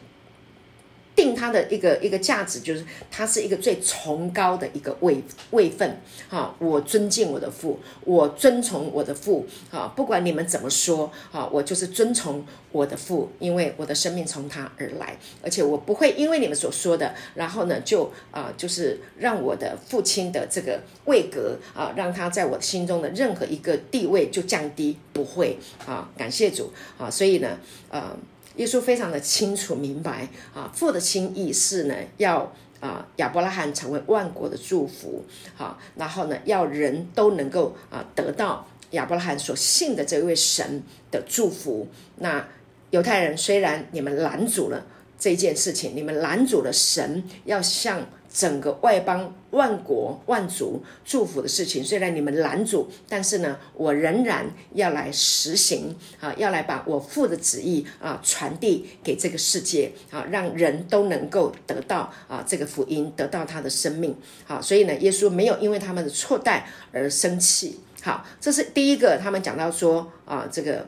[1.15, 5.97] 定他的一个一个价值，就是他是一个最崇高的一个位位分，
[6.27, 27.57] 哈，我尊敬我的父，我遵从我的父，哈，不管你们怎么说，哈，我就是遵从我的父，因为我的生命从他而来，而且我不会因为你们所说的，然后呢，就啊，就是让我的父亲的这个位格啊，让他在我心中的任何一个地位就降低，不会啊，感谢主啊，所以呢，
[27.89, 28.15] 呃。
[28.57, 35.23] 耶稣非常的清楚明白啊，父的心意是呢，要啊亚伯拉罕成为万国的祝福，
[35.55, 41.87] 好，然后呢，要人都能够啊得到亚伯拉罕所信的这位神的祝福。
[42.17, 42.47] 那
[42.91, 44.85] 犹太人虽然你们拦阻了
[45.19, 48.05] 这件事情，你们拦阻了神要向。
[48.35, 64.13] 整个外邦万国万族祝福的事情，虽然你们拦阻，但是呢，我仍然要来实行啊，要来把我父的旨意啊传递给这个世界啊，让人都能够得到啊这个福音，得到他的生命。
[64.43, 67.79] 好，所以呢，耶稣没有因为他们的错待而生气。
[68.03, 70.85] 好，这是第一个，他们讲到说啊，这个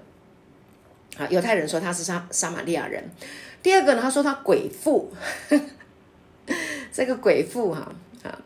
[1.16, 3.10] 啊犹太人说他是撒撒玛利亚人。
[3.64, 5.14] 第二个呢，他说他鬼父。
[6.98, 8.42] 这个鬼父哈啊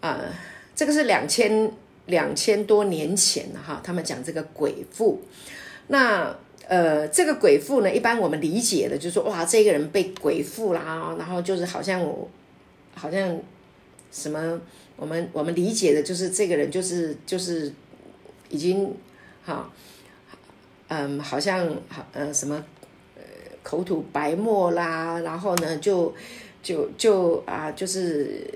[0.00, 0.24] 啊，
[0.74, 1.70] 这个是两千
[2.06, 5.20] 两千多年前哈，他们讲这个鬼父。
[5.88, 6.34] 那
[6.66, 12.26] 呃，这个鬼父呢，一般我们理解的就是说，哇，这个人被鬼附啦，然后就是好像我
[12.94, 13.38] 好像
[14.10, 14.58] 什么，
[14.96, 17.70] 我们我们理解的就是这个人就是就是
[18.48, 18.94] 已经
[19.44, 19.70] 哈
[20.88, 22.64] 嗯，好像好呃什么
[23.16, 23.22] 呃
[23.62, 26.14] 口吐白沫啦，然后呢就。
[26.62, 28.46] 就就啊，就是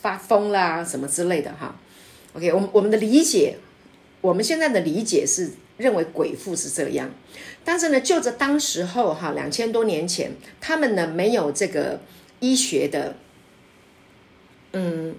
[0.00, 1.74] 发疯啦，什么之类的哈。
[2.34, 3.56] OK，我们我们的理解，
[4.20, 7.10] 我们现在的理解是认为鬼父是这样，
[7.64, 12.00] 但是呢，就着当时候哈，两千多年前，他们呢没有这个
[12.40, 13.16] 医学的，
[14.72, 15.14] 嗯，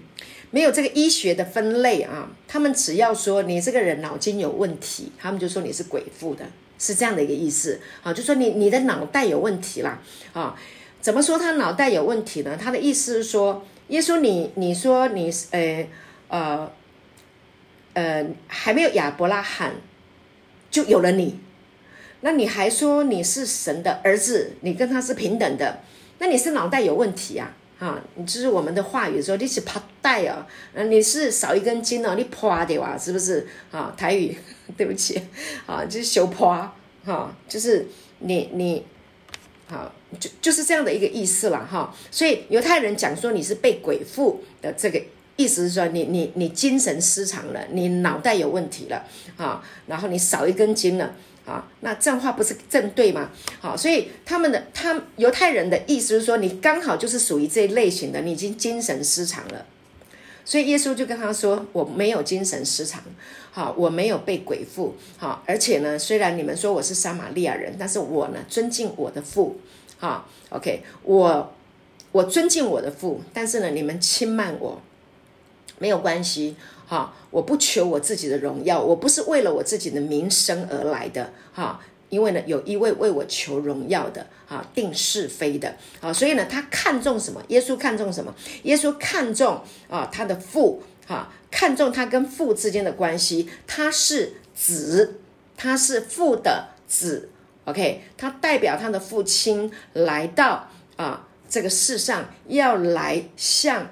[0.50, 6.44] 没有这个医学的分类啊，他们只要说你这个人脑筋有问题，他们就说你是鬼父的，
[6.78, 10.00] 是这样的一个意思啊，就说你你的脑袋有问题啦
[10.32, 10.58] 啊。
[11.00, 12.58] 怎么说他脑袋有问题呢？
[12.60, 15.86] 他的意思是说，耶稣，你你说你呃
[16.28, 16.70] 呃
[17.94, 19.74] 呃还没有亚伯拉罕
[20.70, 21.40] 就有了你，
[22.20, 25.80] 那你还说你是神的儿子，你跟他是平等的，
[26.18, 27.56] 那你是脑袋有问题啊？
[27.78, 33.94] 啊，就是我们的话语说你是趴带啊，你是少一根筋哦，你趴的哇，是不是啊？
[33.96, 34.36] 台语
[34.76, 35.20] 对不起
[35.64, 36.72] 啊，就是修趴
[37.04, 37.86] 哈，就是
[38.18, 38.84] 你你。
[39.66, 41.94] 好，就就是这样的一个意思了哈。
[42.10, 45.00] 所以犹太人讲说你是被鬼附的这个
[45.36, 49.04] 意思是说你你你精神失常了，你脑袋有问题了
[49.36, 51.14] 啊，然后你少一根筋了
[51.46, 53.30] 啊，那这样话不是正对吗？
[53.60, 59.66] 好，所以他们的他犹太人的意思是说你刚好就是属于这一类型的，你已经精神失常了。
[60.44, 63.00] 所以耶稣就跟他说：“我没有精神失常，
[63.52, 69.60] 好，我没有被鬼附，好，而且呢，虽然你们说我是撒玛利亚人，但是我呢尊敬我的父，
[70.00, 71.52] 好，OK，我
[72.10, 74.80] 我尊敬我的父，但是呢，你们轻慢我
[75.78, 76.56] 没有关系，
[76.88, 81.80] 哈，我不求我自己的荣耀，我不是为了我自己的名声而来的，哈。”
[82.10, 87.40] 因为呢，有一位为我求荣耀的啊，定是非的啊，所以呢，他看重什么？
[87.46, 88.34] 耶稣看重什么？
[88.64, 93.48] 耶稣看重啊，他的父啊，看重他跟父之间的关系。
[93.64, 95.20] 他是子，
[95.56, 97.28] 他是父的子
[97.64, 103.88] ，OK，他代表他的父亲来到啊这个世上，要来向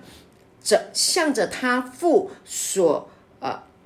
[0.63, 3.11] 着向着他父所。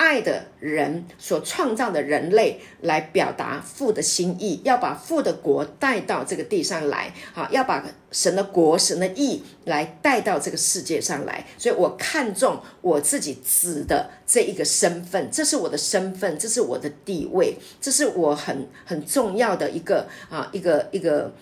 [0.02, 11.46] 爱的人所创造的人类来表达父的心意，要把父的国带到这个地上来，好，要把神的国、神的意来带到这个世界上来。
[11.56, 21.32] 所以我看重我自己子的这一个身份，这是我的身份，这是我的地位，这是我很很重要的一个啊，一个一个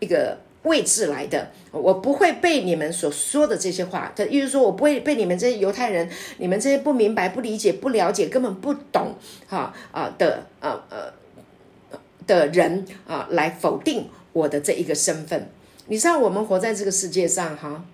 [0.00, 0.38] 一个。
[0.66, 4.12] 位置来的，我不会被你们所说的这些话。
[4.14, 9.14] 他意思说，我不会被你们这些犹太人、你们这些不明白、不理解、不了解、根本不懂，
[9.46, 11.12] 哈啊的呃呃
[12.26, 15.48] 的人啊，来否定我的这一个身份。
[15.86, 17.84] 你知道，我们活在这个世界上，哈，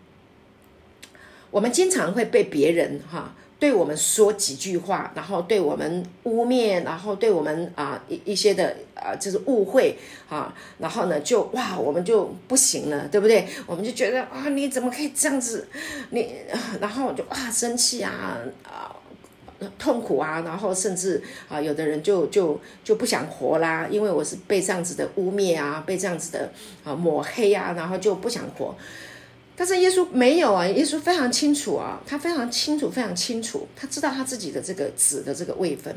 [1.51, 3.35] 我们经常会被别人哈。
[3.63, 9.97] 对我们说几句话，然后对我们污蔑，然后对我们啊一一些的啊就是误会
[10.29, 13.47] 啊，然后呢就哇我们就不行了，对不对？
[13.65, 15.69] 我们就觉得啊你怎么可以这样子？
[16.11, 16.35] 你
[16.81, 18.91] 然后就哇生气啊啊
[19.79, 26.51] 痛苦啊，然后甚至啊有的人就就就不想活啦，因为我是被这样子的污蔑啊，被这样子的
[26.83, 28.75] 啊抹黑啊，然后就不想活。
[29.55, 35.95] 但是耶稣没有啊，耶稣非常清楚啊，他非常清楚，非常清楚，他知道他自己的这个子的这个位分，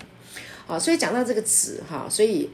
[0.67, 2.49] 啊，所以讲到这个子哈，所以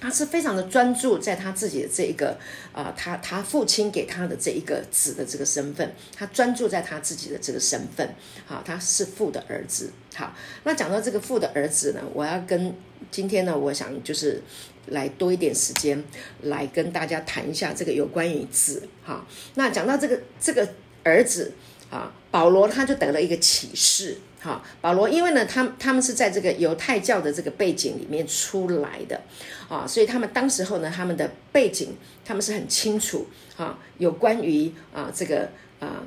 [0.00, 2.38] 他是非常的专注在他自己的这一个
[2.72, 8.14] 啊，他他父亲给他的这一个子的这个身份，他专注在他自己的这个身份，
[8.46, 12.72] 好，他是父的儿子，好，那讲到这个父的儿子呢，我要跟
[13.10, 14.40] 今天呢，我想就是。
[14.86, 16.02] 来多一点时间，
[16.42, 19.24] 来跟大家谈一下这个有关于子哈。
[19.54, 20.68] 那讲到这个这个
[21.04, 21.52] 儿子
[21.90, 24.62] 啊，保罗他就得了一个启示哈。
[24.80, 29.20] 保罗因为呢，他他们是在这个犹太教的这个背景里面出来的
[29.68, 33.26] 啊，所以他们当时候呢，他们的背景他们是很清楚
[33.56, 36.02] 啊，有关于啊这个啊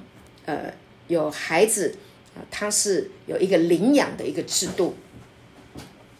[0.46, 0.74] 呃
[1.08, 1.96] 有孩子
[2.36, 4.96] 啊，他是有一个领养的一个制度。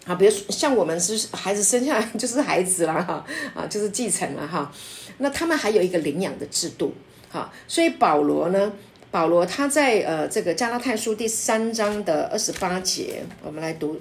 [0.06, 3.26] 啊，比如说像我们是孩子生下来 就是孩子了哈，
[3.56, 4.72] 啊，就是继承了哈。
[5.18, 6.94] 那他们还有一个领养的制度，
[7.32, 7.52] 哈。
[7.68, 8.72] 所以保罗呢，
[9.10, 14.00] 保罗他在呃这个加拉太书第三章的二十八节，我们来读，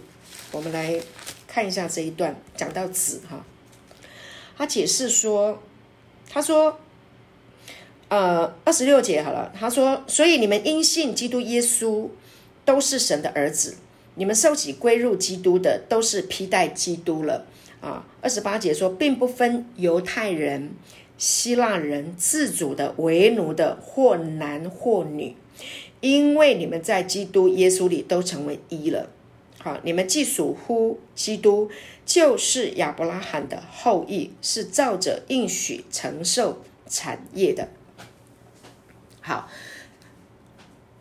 [0.53, 1.01] 我们来
[1.49, 3.43] 看一下这一段，讲到子哈。
[4.59, 5.63] 他解释说，
[6.29, 6.79] 他说，
[8.09, 12.09] 呃，二十六节好了，他说，所以你们因信基督耶稣
[12.65, 13.77] 都是神的儿子。
[14.17, 17.47] 你们受洗归入基督的，都是披戴基督了
[17.81, 18.07] 啊！
[18.21, 20.71] 二十八节说，并不分犹太人、
[21.19, 25.35] 希腊人，自主的、为奴的，或男或女，
[26.01, 29.11] 因为你们在基督耶稣里都成为一了。
[29.59, 31.69] 好，你们既属乎基督，
[32.07, 37.69] 就是亚伯拉罕的后裔，是照着应许承受产业的。
[39.21, 39.49] 好。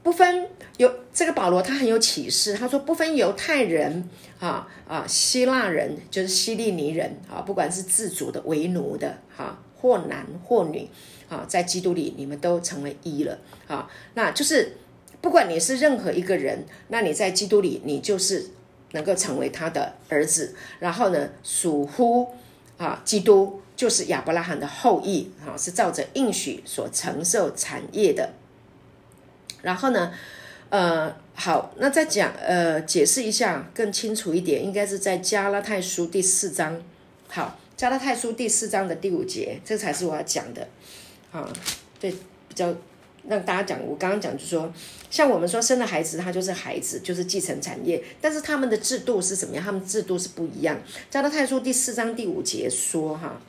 [0.04, 0.48] 不分
[0.78, 2.54] 有这个保罗，他很有启示。
[2.54, 10.90] 他说，不分犹太人啊啊，希腊人就是希利尼人啊，不管是自主的、为奴的哈，或男或女
[11.30, 13.90] 啊，在基督里你们都成为一了啊。
[14.16, 14.76] 那就是
[15.22, 18.50] 不管你是任何一个人，那你在基督里，你就是
[18.92, 20.54] 能够成为他的儿子。
[20.80, 22.28] 然后呢，属乎
[22.78, 28.34] 啊，基督就是亚伯拉罕的后裔啊，是照着应许所承受产业的。
[29.64, 30.14] 然后呢，
[30.70, 36.80] 呃，好，那再讲，呃，解释一下更清楚一点，应该是在加拉太书第四章。
[37.28, 40.68] 好，加拉太书第四章的第五节，这才是我要讲的。
[41.32, 41.52] 啊，
[42.00, 42.76] 对，比较
[43.28, 44.72] 让大家讲，我刚刚讲就说，
[45.10, 49.64] 像我们说生了孩子，他就是孩子，就是继承产业，但是他们的制度是怎么样？
[49.64, 50.78] 他们制度是不一样。
[51.10, 53.42] 加拉太书第四章第五节说，哈。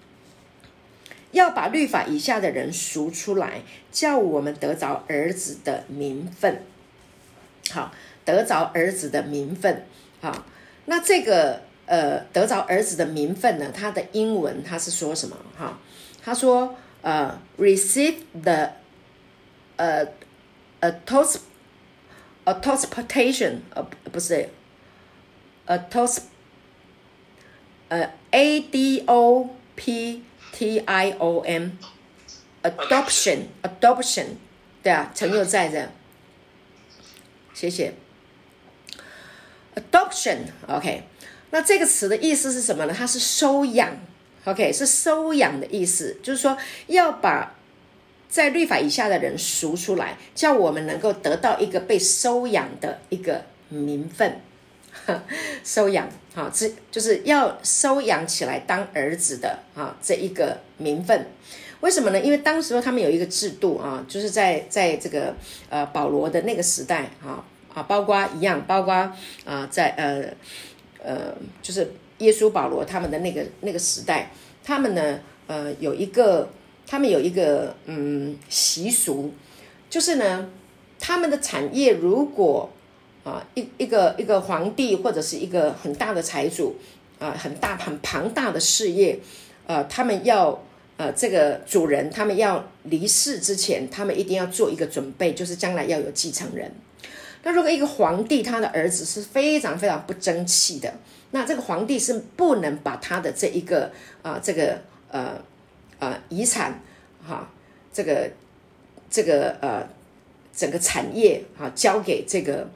[1.35, 3.63] 要把律法以下的人赎出来，
[3.93, 6.63] 叫我们得着儿子的名分。
[7.71, 7.93] 好，
[8.25, 9.85] 得着儿子的名分。
[10.21, 10.47] 好，
[10.87, 13.71] 那这个呃，得着儿子的名分呢？
[13.75, 15.37] 它的英文它是说什么？
[15.59, 15.79] 哈，
[16.23, 18.71] 他说呃，receive the
[19.77, 20.07] 呃
[20.81, 24.49] ，a toast，a toastportation，呃，不是
[25.67, 26.21] ，a toast，
[27.89, 30.23] 呃，a d o p。
[30.57, 34.27] T I O M，adoption，adoption，
[34.85, 35.91] 对啊，成就在的，
[37.53, 37.93] 谢谢。
[39.75, 41.03] adoption，OK，
[41.51, 42.95] 那这个词的意思是什么呢？
[42.97, 43.99] 它是收养
[44.45, 47.57] ，OK，是收养的意思，就是说要把
[48.29, 54.41] 在律法以下的人赎出来，叫我们能够得到一个被收养的一个名分。
[55.65, 61.27] 收养，哈，这就是要收养起来当儿子的啊，这一个名分。
[61.81, 62.21] 为什么呢？
[62.21, 65.35] 因为当时候他们有一个制度啊，就是在在这个
[65.69, 67.45] 呃保罗的那个时代啊
[67.75, 68.95] 啊，包括一样，包括
[69.45, 70.25] 啊在呃
[71.03, 74.31] 呃，就是耶稣保罗他们的那个那个时代，
[74.65, 76.49] 他们呢呃有一个
[76.87, 79.35] 他们有一个嗯习俗，
[79.91, 80.49] 就是呢
[80.99, 82.71] 他们的产业如果
[83.25, 86.77] 啊一一个一个皇帝或者是一个很大的财主
[87.19, 89.19] 啊很大很庞大的事业，
[89.67, 90.63] 呃他们要。
[90.97, 96.73] 呃，这个主人他们要离世之前，他们一定要做一个准备，就是将来要有继承人。
[97.43, 100.95] 那如果一个皇帝他的儿子是非常非常不争气的，
[101.33, 103.91] 那这个皇帝是不能把他的这一个
[104.23, 104.79] 啊，这个
[105.11, 105.33] 呃
[105.99, 106.81] 呃遗产
[107.27, 107.51] 哈，
[107.93, 108.31] 这个
[109.11, 109.85] 这个呃
[110.55, 112.71] 整个产业啊交给这个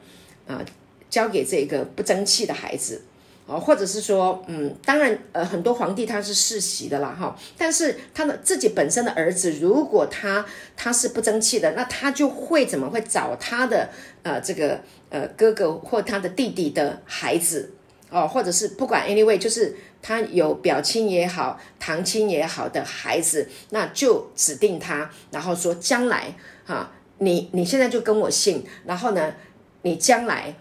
[0.49, 0.65] 啊
[1.09, 3.03] 交给这个不争气的孩子。
[3.51, 10.45] 哦，或者是说，嗯，当然，呃，很多皇帝他是世袭的啦，哈，但是他的自己本身的儿子，如果他
[10.77, 13.89] 他是不争气的，那他就会怎么会找他的
[14.21, 14.79] 呃这个
[15.09, 17.71] 呃哥哥或他的弟弟的孩子，
[18.11, 26.35] 哦，或者是不管 anyway，就是他有表亲也好，堂亲也好的孩子，那就指定他，然后说将来
[26.67, 29.33] 哈，你你现在就跟我姓，然后呢，
[29.81, 30.55] 你将来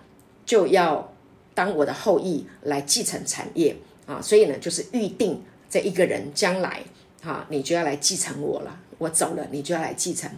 [0.47, 1.13] 就要。
[1.55, 3.75] 当我的后裔来继承产业
[4.07, 6.81] 啊，所以呢，就是预定这一个人将来
[7.25, 8.79] 啊，你就要来继承我了。
[8.99, 10.31] 我走了，你就要来继承。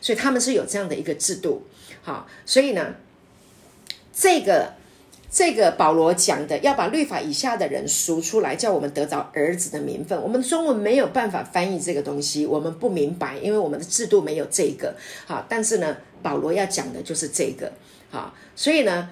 [0.00, 1.62] 所以他们是有这样的一个制度。
[2.02, 2.96] 好，所以呢，
[4.12, 4.72] 这个
[5.30, 10.20] 这个保罗讲的要把律法以下的人赎出来，叫我们得着儿子的名分。
[10.20, 14.96] 我们中文没有办法翻译这个东西，我们不明白，因为我们的制度没有这个。
[15.24, 17.70] 好，但是呢，保罗要讲的就是这个。
[18.14, 19.10] 好，所以呢。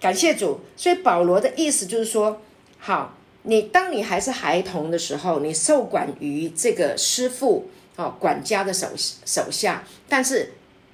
[0.00, 2.40] 感谢主，所以保罗的意思就是说，
[2.78, 10.52] 好，你当你还是孩童的时候，你受管于这个师傅啊管家的手手下，但是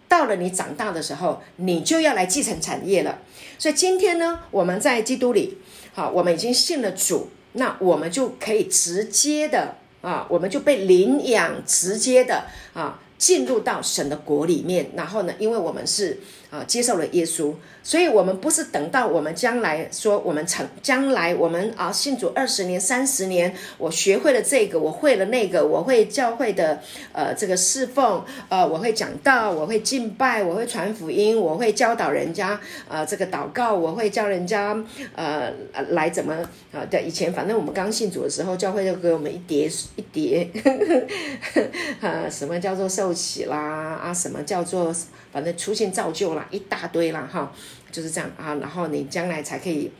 [0.09, 3.19] 到了你长大的时候，你就要来继承产业了。
[3.59, 5.59] 所以今天呢，我们在基督里，
[5.93, 14.93] 好，我们已经信了主，那我们就可以直接的啊，我们就被领养，直接的啊进入到神的国里面。
[14.97, 16.21] 然后呢，因为我们是
[16.55, 17.53] 啊接受了耶稣。
[17.83, 26.81] 所以，我们不是等到我们将来说我们成将来我们啊信主二十年、三十年，我学会了这个，我会了那个，我会教会的
[27.13, 34.83] 呃这个侍奉，呃我会讲道，我会敬拜，我会传福音，我会教导人家呃这个祷告，我会教人家
[35.15, 35.53] 呃
[35.91, 36.35] 来怎么
[36.73, 40.49] 啊对以前反正我们刚信主的时候，教会就给我们一叠一叠，
[42.01, 43.59] 呃什么叫做受洗啦
[44.03, 44.95] 啊什么叫做
[45.31, 47.53] 反正出现造就啦一大堆啦哈。
[47.91, 49.91] 就是这样啊，然后你将来才可以，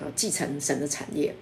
[0.00, 1.32] 呃，继承神的产业。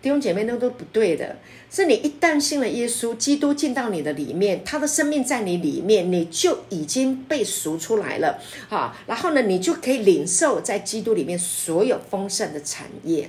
[0.00, 1.36] 弟兄姐妹，那都不对的。
[1.70, 8.38] 是你一旦信了耶稣，基督进到你的里面，他的生命在你里面，你就已经被赎出来了
[8.70, 8.96] 啊。
[9.06, 13.28] 然后呢，你就可以领受在基督里面所有丰盛的产业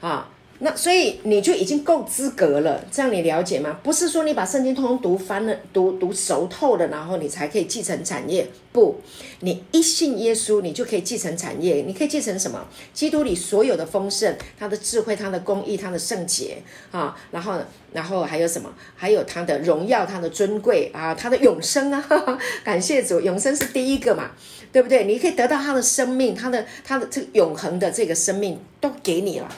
[0.00, 0.33] 啊。
[0.60, 3.78] 那所以你就已经够资格了，这样你了解吗？
[3.82, 8.46] 不是说你把圣经通通读翻了、读读熟透了，然后你才可以继承产业。
[8.72, 8.96] 不，
[9.40, 11.84] 你一信耶稣，你就可以继承产业。
[11.86, 12.66] 你可以继承什么？
[12.92, 16.56] 基督里所有的丰盛，他的智慧、他的公义、他的圣洁
[16.90, 17.58] 啊，然后，
[17.92, 18.72] 然后还有什么？
[18.96, 22.04] 还有他的荣耀、他的尊贵啊，他的永生啊！
[22.64, 24.30] 感谢主，永生是第一个嘛，
[24.72, 25.04] 对不对？
[25.04, 29.48] 你可以得到他的生命，他的他的这个永恒的这个生命都给你了。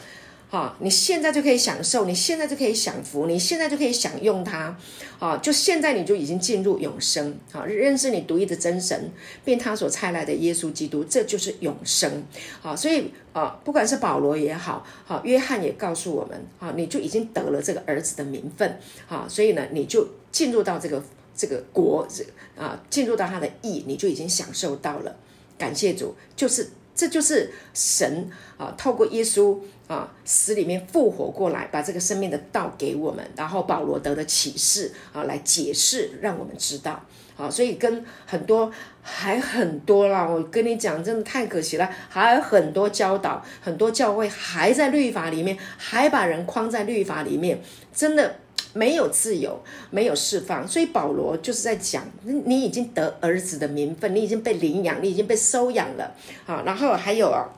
[0.56, 0.74] 啊！
[0.80, 4.74] 你现在就可以享受，你现在就可以享福，你现在就可以享用它，
[5.18, 5.36] 啊！
[5.36, 7.62] 就现在你就已经进入永生，啊！
[7.66, 9.12] 认识你独一的真神，
[9.44, 12.24] 并他所差来的耶稣基督，这就是永生，
[12.62, 12.74] 啊！
[12.74, 21.04] 所以啊，不管是保罗也好，好约翰也告诉我们，啊，你就已经得了这个儿子的名分，啊，所以呢，你就进入到这个
[21.36, 22.08] 这个国，
[22.56, 25.14] 啊，进入到他的义，你就已经享受到了。
[25.58, 29.56] 感谢主，就是这就是神啊，透过耶稣。
[29.86, 37.00] 啊，死里面复活过来，把这个生命的道给我们，然后保罗得的启示啊，来解释，让我们知道。
[37.36, 47.60] 啊，所以跟很多还很多啦，我跟你讲，真的太可惜了，还有很多教导，很多教会还在律法里面，还把人框在律法里面，
[47.94, 48.40] 真的
[48.76, 49.58] 没有自由，
[49.90, 50.68] 没有释放。
[50.68, 56.14] 所以保罗就是在讲，你已经得儿子的名分，你已经被领养，你已经被收养了。
[56.44, 57.48] 好，然后还有啊，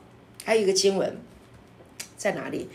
[0.44, 1.16] 还有一个经文。
[2.16, 2.68] 在哪里？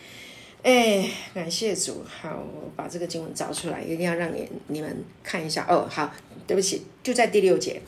[0.62, 5.86] 哎，感谢主，好，我把这个经文找出来，一定要让你你们看一下哦。
[5.90, 6.10] 好，
[6.48, 7.82] 对不起，就在第六节。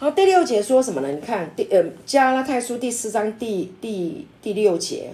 [0.00, 1.08] 好，第六节说什么呢？
[1.12, 5.12] 你看第呃加拉太书第四章第第第六节。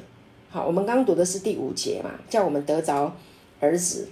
[0.48, 3.14] 好，我们刚读的是第五节嘛，叫我们得着
[3.60, 4.08] 儿子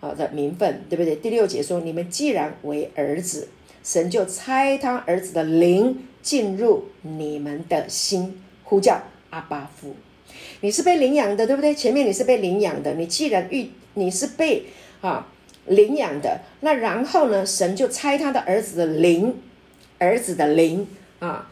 [0.00, 1.16] 好的名分，对不对？
[1.16, 3.48] 第六节说，你们既然为儿子，
[3.82, 9.94] 神就差他儿子的灵进入你们的心，呼叫阿巴夫。
[10.60, 11.74] 你是被领养的，对不对？
[11.74, 14.66] 前面你是被领养的，你既然遇你是被
[15.00, 15.28] 啊
[15.66, 19.34] 领养的，那然后呢，神就差他的儿子的灵，
[19.98, 20.86] 儿子的灵
[21.18, 21.50] 啊。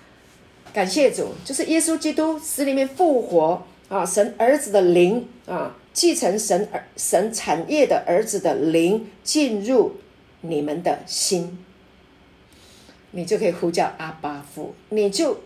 [0.73, 4.05] 感谢主，就是耶稣基督死里面复活啊！
[4.05, 9.93] 神儿子的灵啊，继承神儿神产业的儿子的灵进入
[10.43, 11.65] 你们的心，
[13.13, 15.41] 你就可以呼叫阿巴父，你就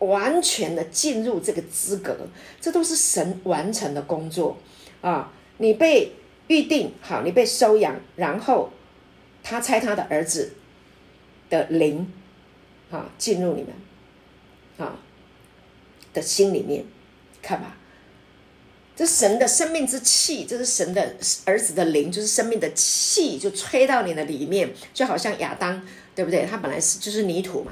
[0.00, 2.16] 完全的进入这个资格。
[2.60, 4.56] 这都是神完成的工作
[5.02, 5.32] 啊！
[5.58, 6.12] 你被
[6.48, 8.70] 预定好，你被收养，然后
[9.44, 10.54] 他猜他的儿子
[11.48, 12.10] 的灵。
[12.90, 13.68] 啊，进入你们
[14.78, 14.98] 啊
[16.14, 16.86] 的心里面，
[17.42, 17.76] 看吧，
[18.98, 25.80] 这神的生命之气，这是神的儿子的灵，就是生命的气，就吹到你的里面，就好像亚当，
[26.16, 26.44] 对不对？
[26.44, 27.70] 他本来是就是泥土嘛，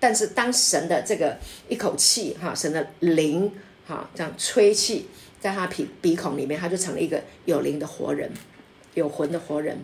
[0.00, 1.38] 但是当神的这个
[1.68, 3.52] 一口气，哈，神的灵，
[3.86, 5.06] 哈，这样吹气
[5.40, 8.32] 在他鼻鼻孔里面，他就成了一个有灵的活人，
[8.94, 9.78] 有魂的活人。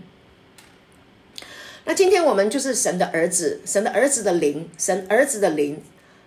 [1.84, 5.80] 那今天我们就是神的儿子，神的儿子的灵，神儿子的灵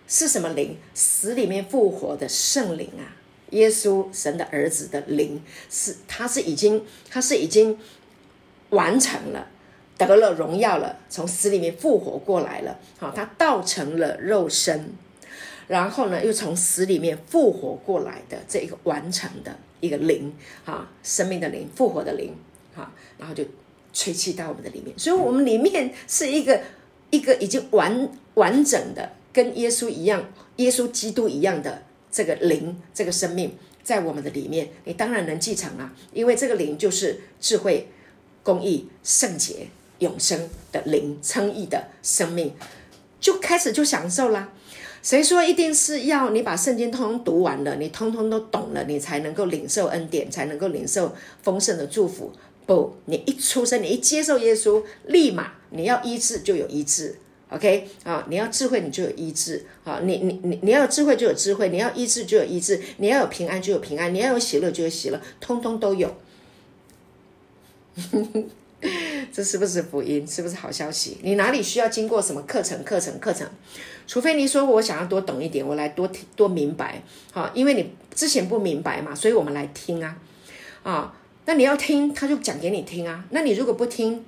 [0.08, 0.78] 是什么灵？
[0.93, 3.20] 死里面复活的圣灵啊！
[3.52, 7.78] 耶稣，神的儿子的灵是，他是已经，他是已经
[8.70, 9.48] 完成了，
[9.98, 12.80] 得了荣耀了，从死里面复活过来了。
[12.98, 14.93] 好，他道成了肉身，
[15.68, 20.34] 然后呢，又从死里面复活过来的这一个完成的一个灵
[20.66, 22.36] 啊，生命的灵，复活的灵
[22.76, 23.43] 啊，然后就。
[23.98, 26.62] 吹气到我们的里面，所以我们里面是一个
[27.12, 30.22] 一个已经完完整的，跟耶稣一样，
[30.58, 31.82] 耶稣基督一样的
[32.16, 37.89] 这个灵，这个生命在我们的里面，你当然能继承啊，因为这个灵就是智慧、
[38.41, 39.68] 公义、圣洁、
[39.99, 42.53] 永生的灵，称义的生命，
[43.20, 44.53] 就开始就享受啦。
[45.03, 51.13] 谁说一定是要你把圣经通通读完了，你通通都懂了，你才能够领受恩典，才能够领受
[51.43, 52.32] 丰盛的祝福？
[52.66, 57.18] 不，你一出生，你一接受耶稣，立马你要医治就有医治
[57.56, 58.26] ，OK 啊？
[58.30, 59.99] 你要智慧，你就有医治啊！
[60.03, 66.16] 你你你你要有智慧就有智慧，你要医治就有医治，你要有平安就有平安，你要有喜乐就有喜乐，通通都有。
[69.32, 70.28] 这是不是福音？
[70.28, 71.18] 是不是好消息？
[71.24, 72.84] 你哪里需要经过什么课程？
[72.84, 73.47] 课程课程？
[74.06, 77.01] 除非你说我想要多懂一点，我来多听多明白，
[77.32, 80.18] 好，因为你之前不明白嘛，所以我们来听啊，
[80.84, 81.16] 啊。
[81.47, 83.24] 那你要听，他就讲给你听啊。
[83.30, 84.26] 那你如果不听，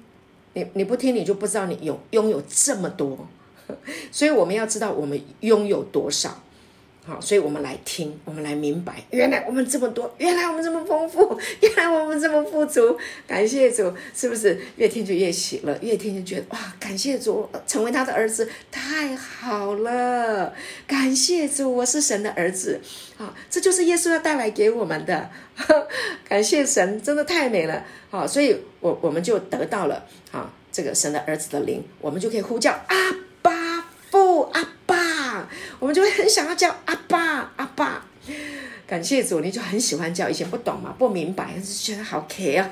[0.58, 3.28] 你你不听，你就不知道你有拥有这么多。
[4.12, 6.42] 所以我们要知道我们拥有多少。
[7.08, 20.54] 好，所以我们来听，我们来明白，原来我们这么多，原来我们这么丰富， 原来我们这么富足，感谢主，是不是越听就越喜乐，越听就觉得哇，感谢主，成为他的儿子太好了，
[20.86, 22.82] 感谢主，我是神的儿子，
[23.18, 25.30] 啊，这就是耶稣要带来给我们的，
[26.28, 33.77] 感谢神，真的太美了，好，所以我我们就得到了，啊，这个神的儿子的灵，我们就可以呼叫阿巴
[34.10, 35.50] 父阿爸。
[35.80, 38.06] 我们就会很想要叫阿爸阿爸，
[38.88, 40.28] 感谢主，你就很喜欢叫。
[40.28, 42.68] 以前不懂嘛，不明白，就觉得好可啊，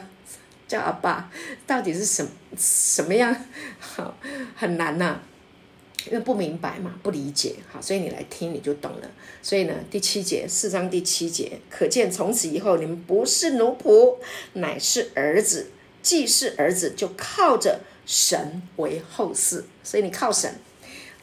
[0.67, 1.29] 叫阿爸
[1.67, 2.27] 到底是什
[2.57, 3.35] 什么样？
[3.79, 4.17] 好
[4.55, 5.19] 很难呐，
[6.07, 7.57] 因为不明白嘛，不理解。
[7.71, 9.11] 好，所以你来听你就懂了。
[9.43, 14.17] 所以呢，第七节四章第七节，可见从此以后你们不是奴仆，
[14.53, 15.71] 乃是儿子。
[16.01, 19.63] 既是儿子，就靠着神为后嗣。
[19.83, 20.59] 所以你靠神。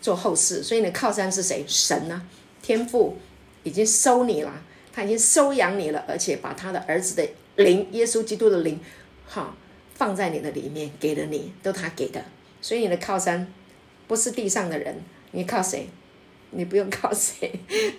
[0.02, 1.64] 做后事，所以你的靠山是谁？
[1.66, 2.26] 神呢？
[2.60, 3.16] 天父
[3.62, 4.52] 已经收你了，
[4.92, 7.26] 他已经收养你了，而且把他的儿子的
[7.56, 8.78] 灵，耶稣基督的灵，
[9.26, 9.56] 哈，
[9.94, 12.22] 放在你的里面，给了你，都他给的。
[12.60, 13.50] 所以你的靠山
[14.06, 15.00] 不是地上的人，
[15.30, 15.88] 你靠谁？
[16.54, 17.50] 你不用靠谁，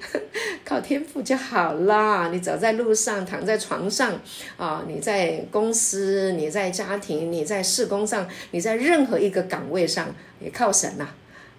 [0.63, 2.29] 靠天父就好啦。
[2.31, 4.21] 你走在路上，躺在床上
[4.57, 11.07] 啊，你在公司，你在家庭，你在事工上，你在任何一个岗位上，你靠神呐。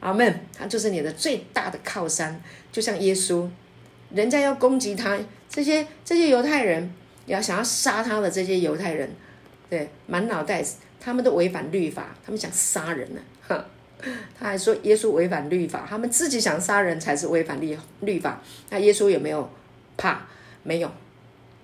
[0.05, 2.39] 阿门，他就是你的最大的靠山，
[2.71, 3.49] 就像耶稣，
[4.11, 6.93] 人家要攻击他，这些这些犹太人
[7.25, 9.11] 要想要杀他的这些犹太人，
[9.71, 10.63] 对，满脑袋
[11.01, 13.65] 他们都违反律法，他们想杀人呢，哈，
[14.39, 19.51] 他还说耶稣违反律法，他们自己想杀人才是违反律律法，那耶稣有没有
[19.97, 20.27] 怕？
[20.63, 20.93] 没有，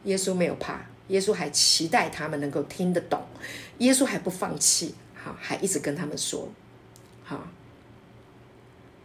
[0.04, 3.22] 耶稣没有怕，耶稣还期待他们能够听得懂，
[3.78, 4.94] 耶稣还不放弃。
[5.22, 6.48] 好，还一直跟他们说，
[7.22, 7.46] 好，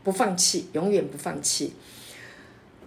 [0.05, 1.73] 不放弃，永远不放弃。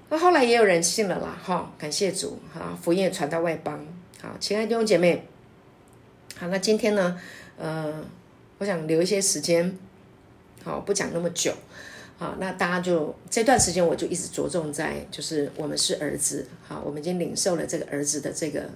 [0.09, 3.85] 那后来也有人信了啦，哈，感谢主，哈，福音也传到外邦，
[4.23, 5.27] 好，亲爱的弟兄姐妹，
[6.37, 7.21] 好，那今天呢，
[7.59, 8.03] 呃，
[8.59, 9.77] 我想留一些时间，
[10.64, 11.53] 好，不讲那么久，
[12.16, 18.71] 好，那大家就这段时间我就一直着重在，就是我们是儿子，好，我们已经领受了这个儿子的这个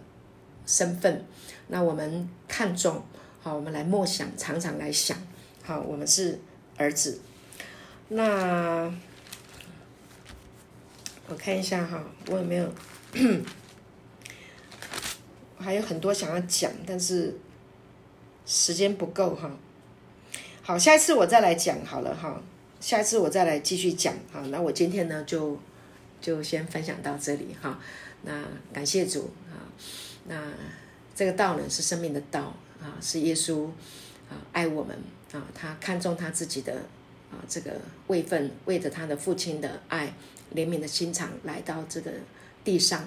[0.67, 1.25] 身份，
[1.69, 3.03] 那我们看重，
[3.41, 5.17] 好，我们来默想，常常来想，
[5.63, 6.39] 好，我们是
[6.77, 7.19] 儿子，
[8.13, 8.93] 那。
[11.29, 12.71] 我看一下哈，我有没有？
[15.57, 17.35] 我还有很多想要讲，但是
[18.45, 19.51] 时间不够哈。
[20.63, 22.43] 好，下一次我再来讲好了哈。
[22.81, 24.43] 下一次我再来继续讲哈。
[24.49, 25.59] 那我今天呢，就
[26.21, 27.81] 就先分享到这里哈。
[28.23, 29.57] 那感谢主啊。
[30.27, 30.53] 那
[31.15, 33.69] 这个道呢，是生命的道啊，是耶稣
[34.29, 34.95] 啊爱我们
[35.33, 36.83] 啊，他看重他自己的
[37.33, 40.15] 啊这个位分，为着他的父亲的爱。
[40.55, 42.11] 怜悯的心肠来到这个
[42.63, 43.01] 地上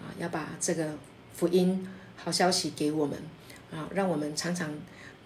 [0.00, 0.98] 啊，要把这个
[1.32, 3.16] 福音好消息给我们
[3.70, 4.74] 啊，让我们常常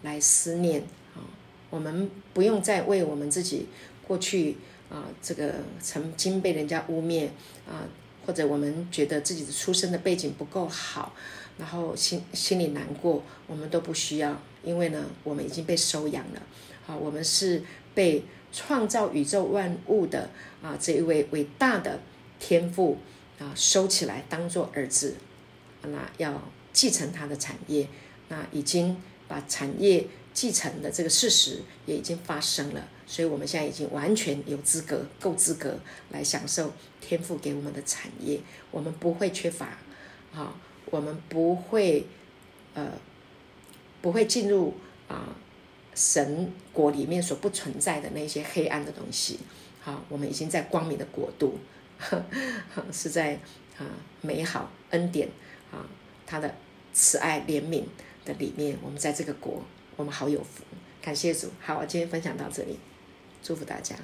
[0.03, 0.83] 来思念
[1.15, 1.25] 啊。
[1.71, 3.69] 我们不用再为我们自己
[4.07, 4.59] 过去
[4.91, 7.29] 啊，这个曾经被人家污蔑
[7.67, 7.89] 啊，
[8.27, 11.15] 或者我们觉得自己的出生的背景不够好，
[11.57, 16.43] 然后心心里难过，我们都不需要，因为呢，我们已经被收养了
[16.87, 17.63] 啊，我们是
[17.95, 18.23] 被。
[18.53, 20.29] 创造宇宙万物的
[20.63, 22.01] 啊，这一位伟大的
[22.39, 22.99] 天父
[23.39, 25.17] 啊，收起来当做儿子，
[25.83, 26.43] 那要
[26.73, 27.89] 继承他的产业，
[28.29, 28.97] 那已经
[29.27, 35.79] 把产业继承的这个事实也已经发生了，所以我们现在已经完全有资格，够资格
[36.11, 38.39] 来享受天父给我们的产业，
[38.71, 39.79] 我们不会缺乏，
[40.35, 40.55] 啊，
[40.87, 42.07] 我们不会
[42.75, 42.93] 呃，
[44.03, 44.75] 不会进入
[45.09, 45.35] 啊。
[45.95, 49.38] 神国里面所不存在的那些黑暗的东西，
[49.80, 51.59] 好，我们已经在光明的国度，
[52.93, 53.34] 是在
[53.78, 53.86] 啊
[54.20, 55.28] 美好恩典
[55.70, 55.84] 啊
[56.26, 56.55] 他的
[56.93, 57.84] 慈爱怜悯
[58.24, 59.62] 的里面，我们在这个国，
[59.97, 60.64] 我们好有福，
[61.01, 61.49] 感谢主。
[61.61, 62.78] 好，我今天分享到这里，
[63.43, 63.97] 祝福大家。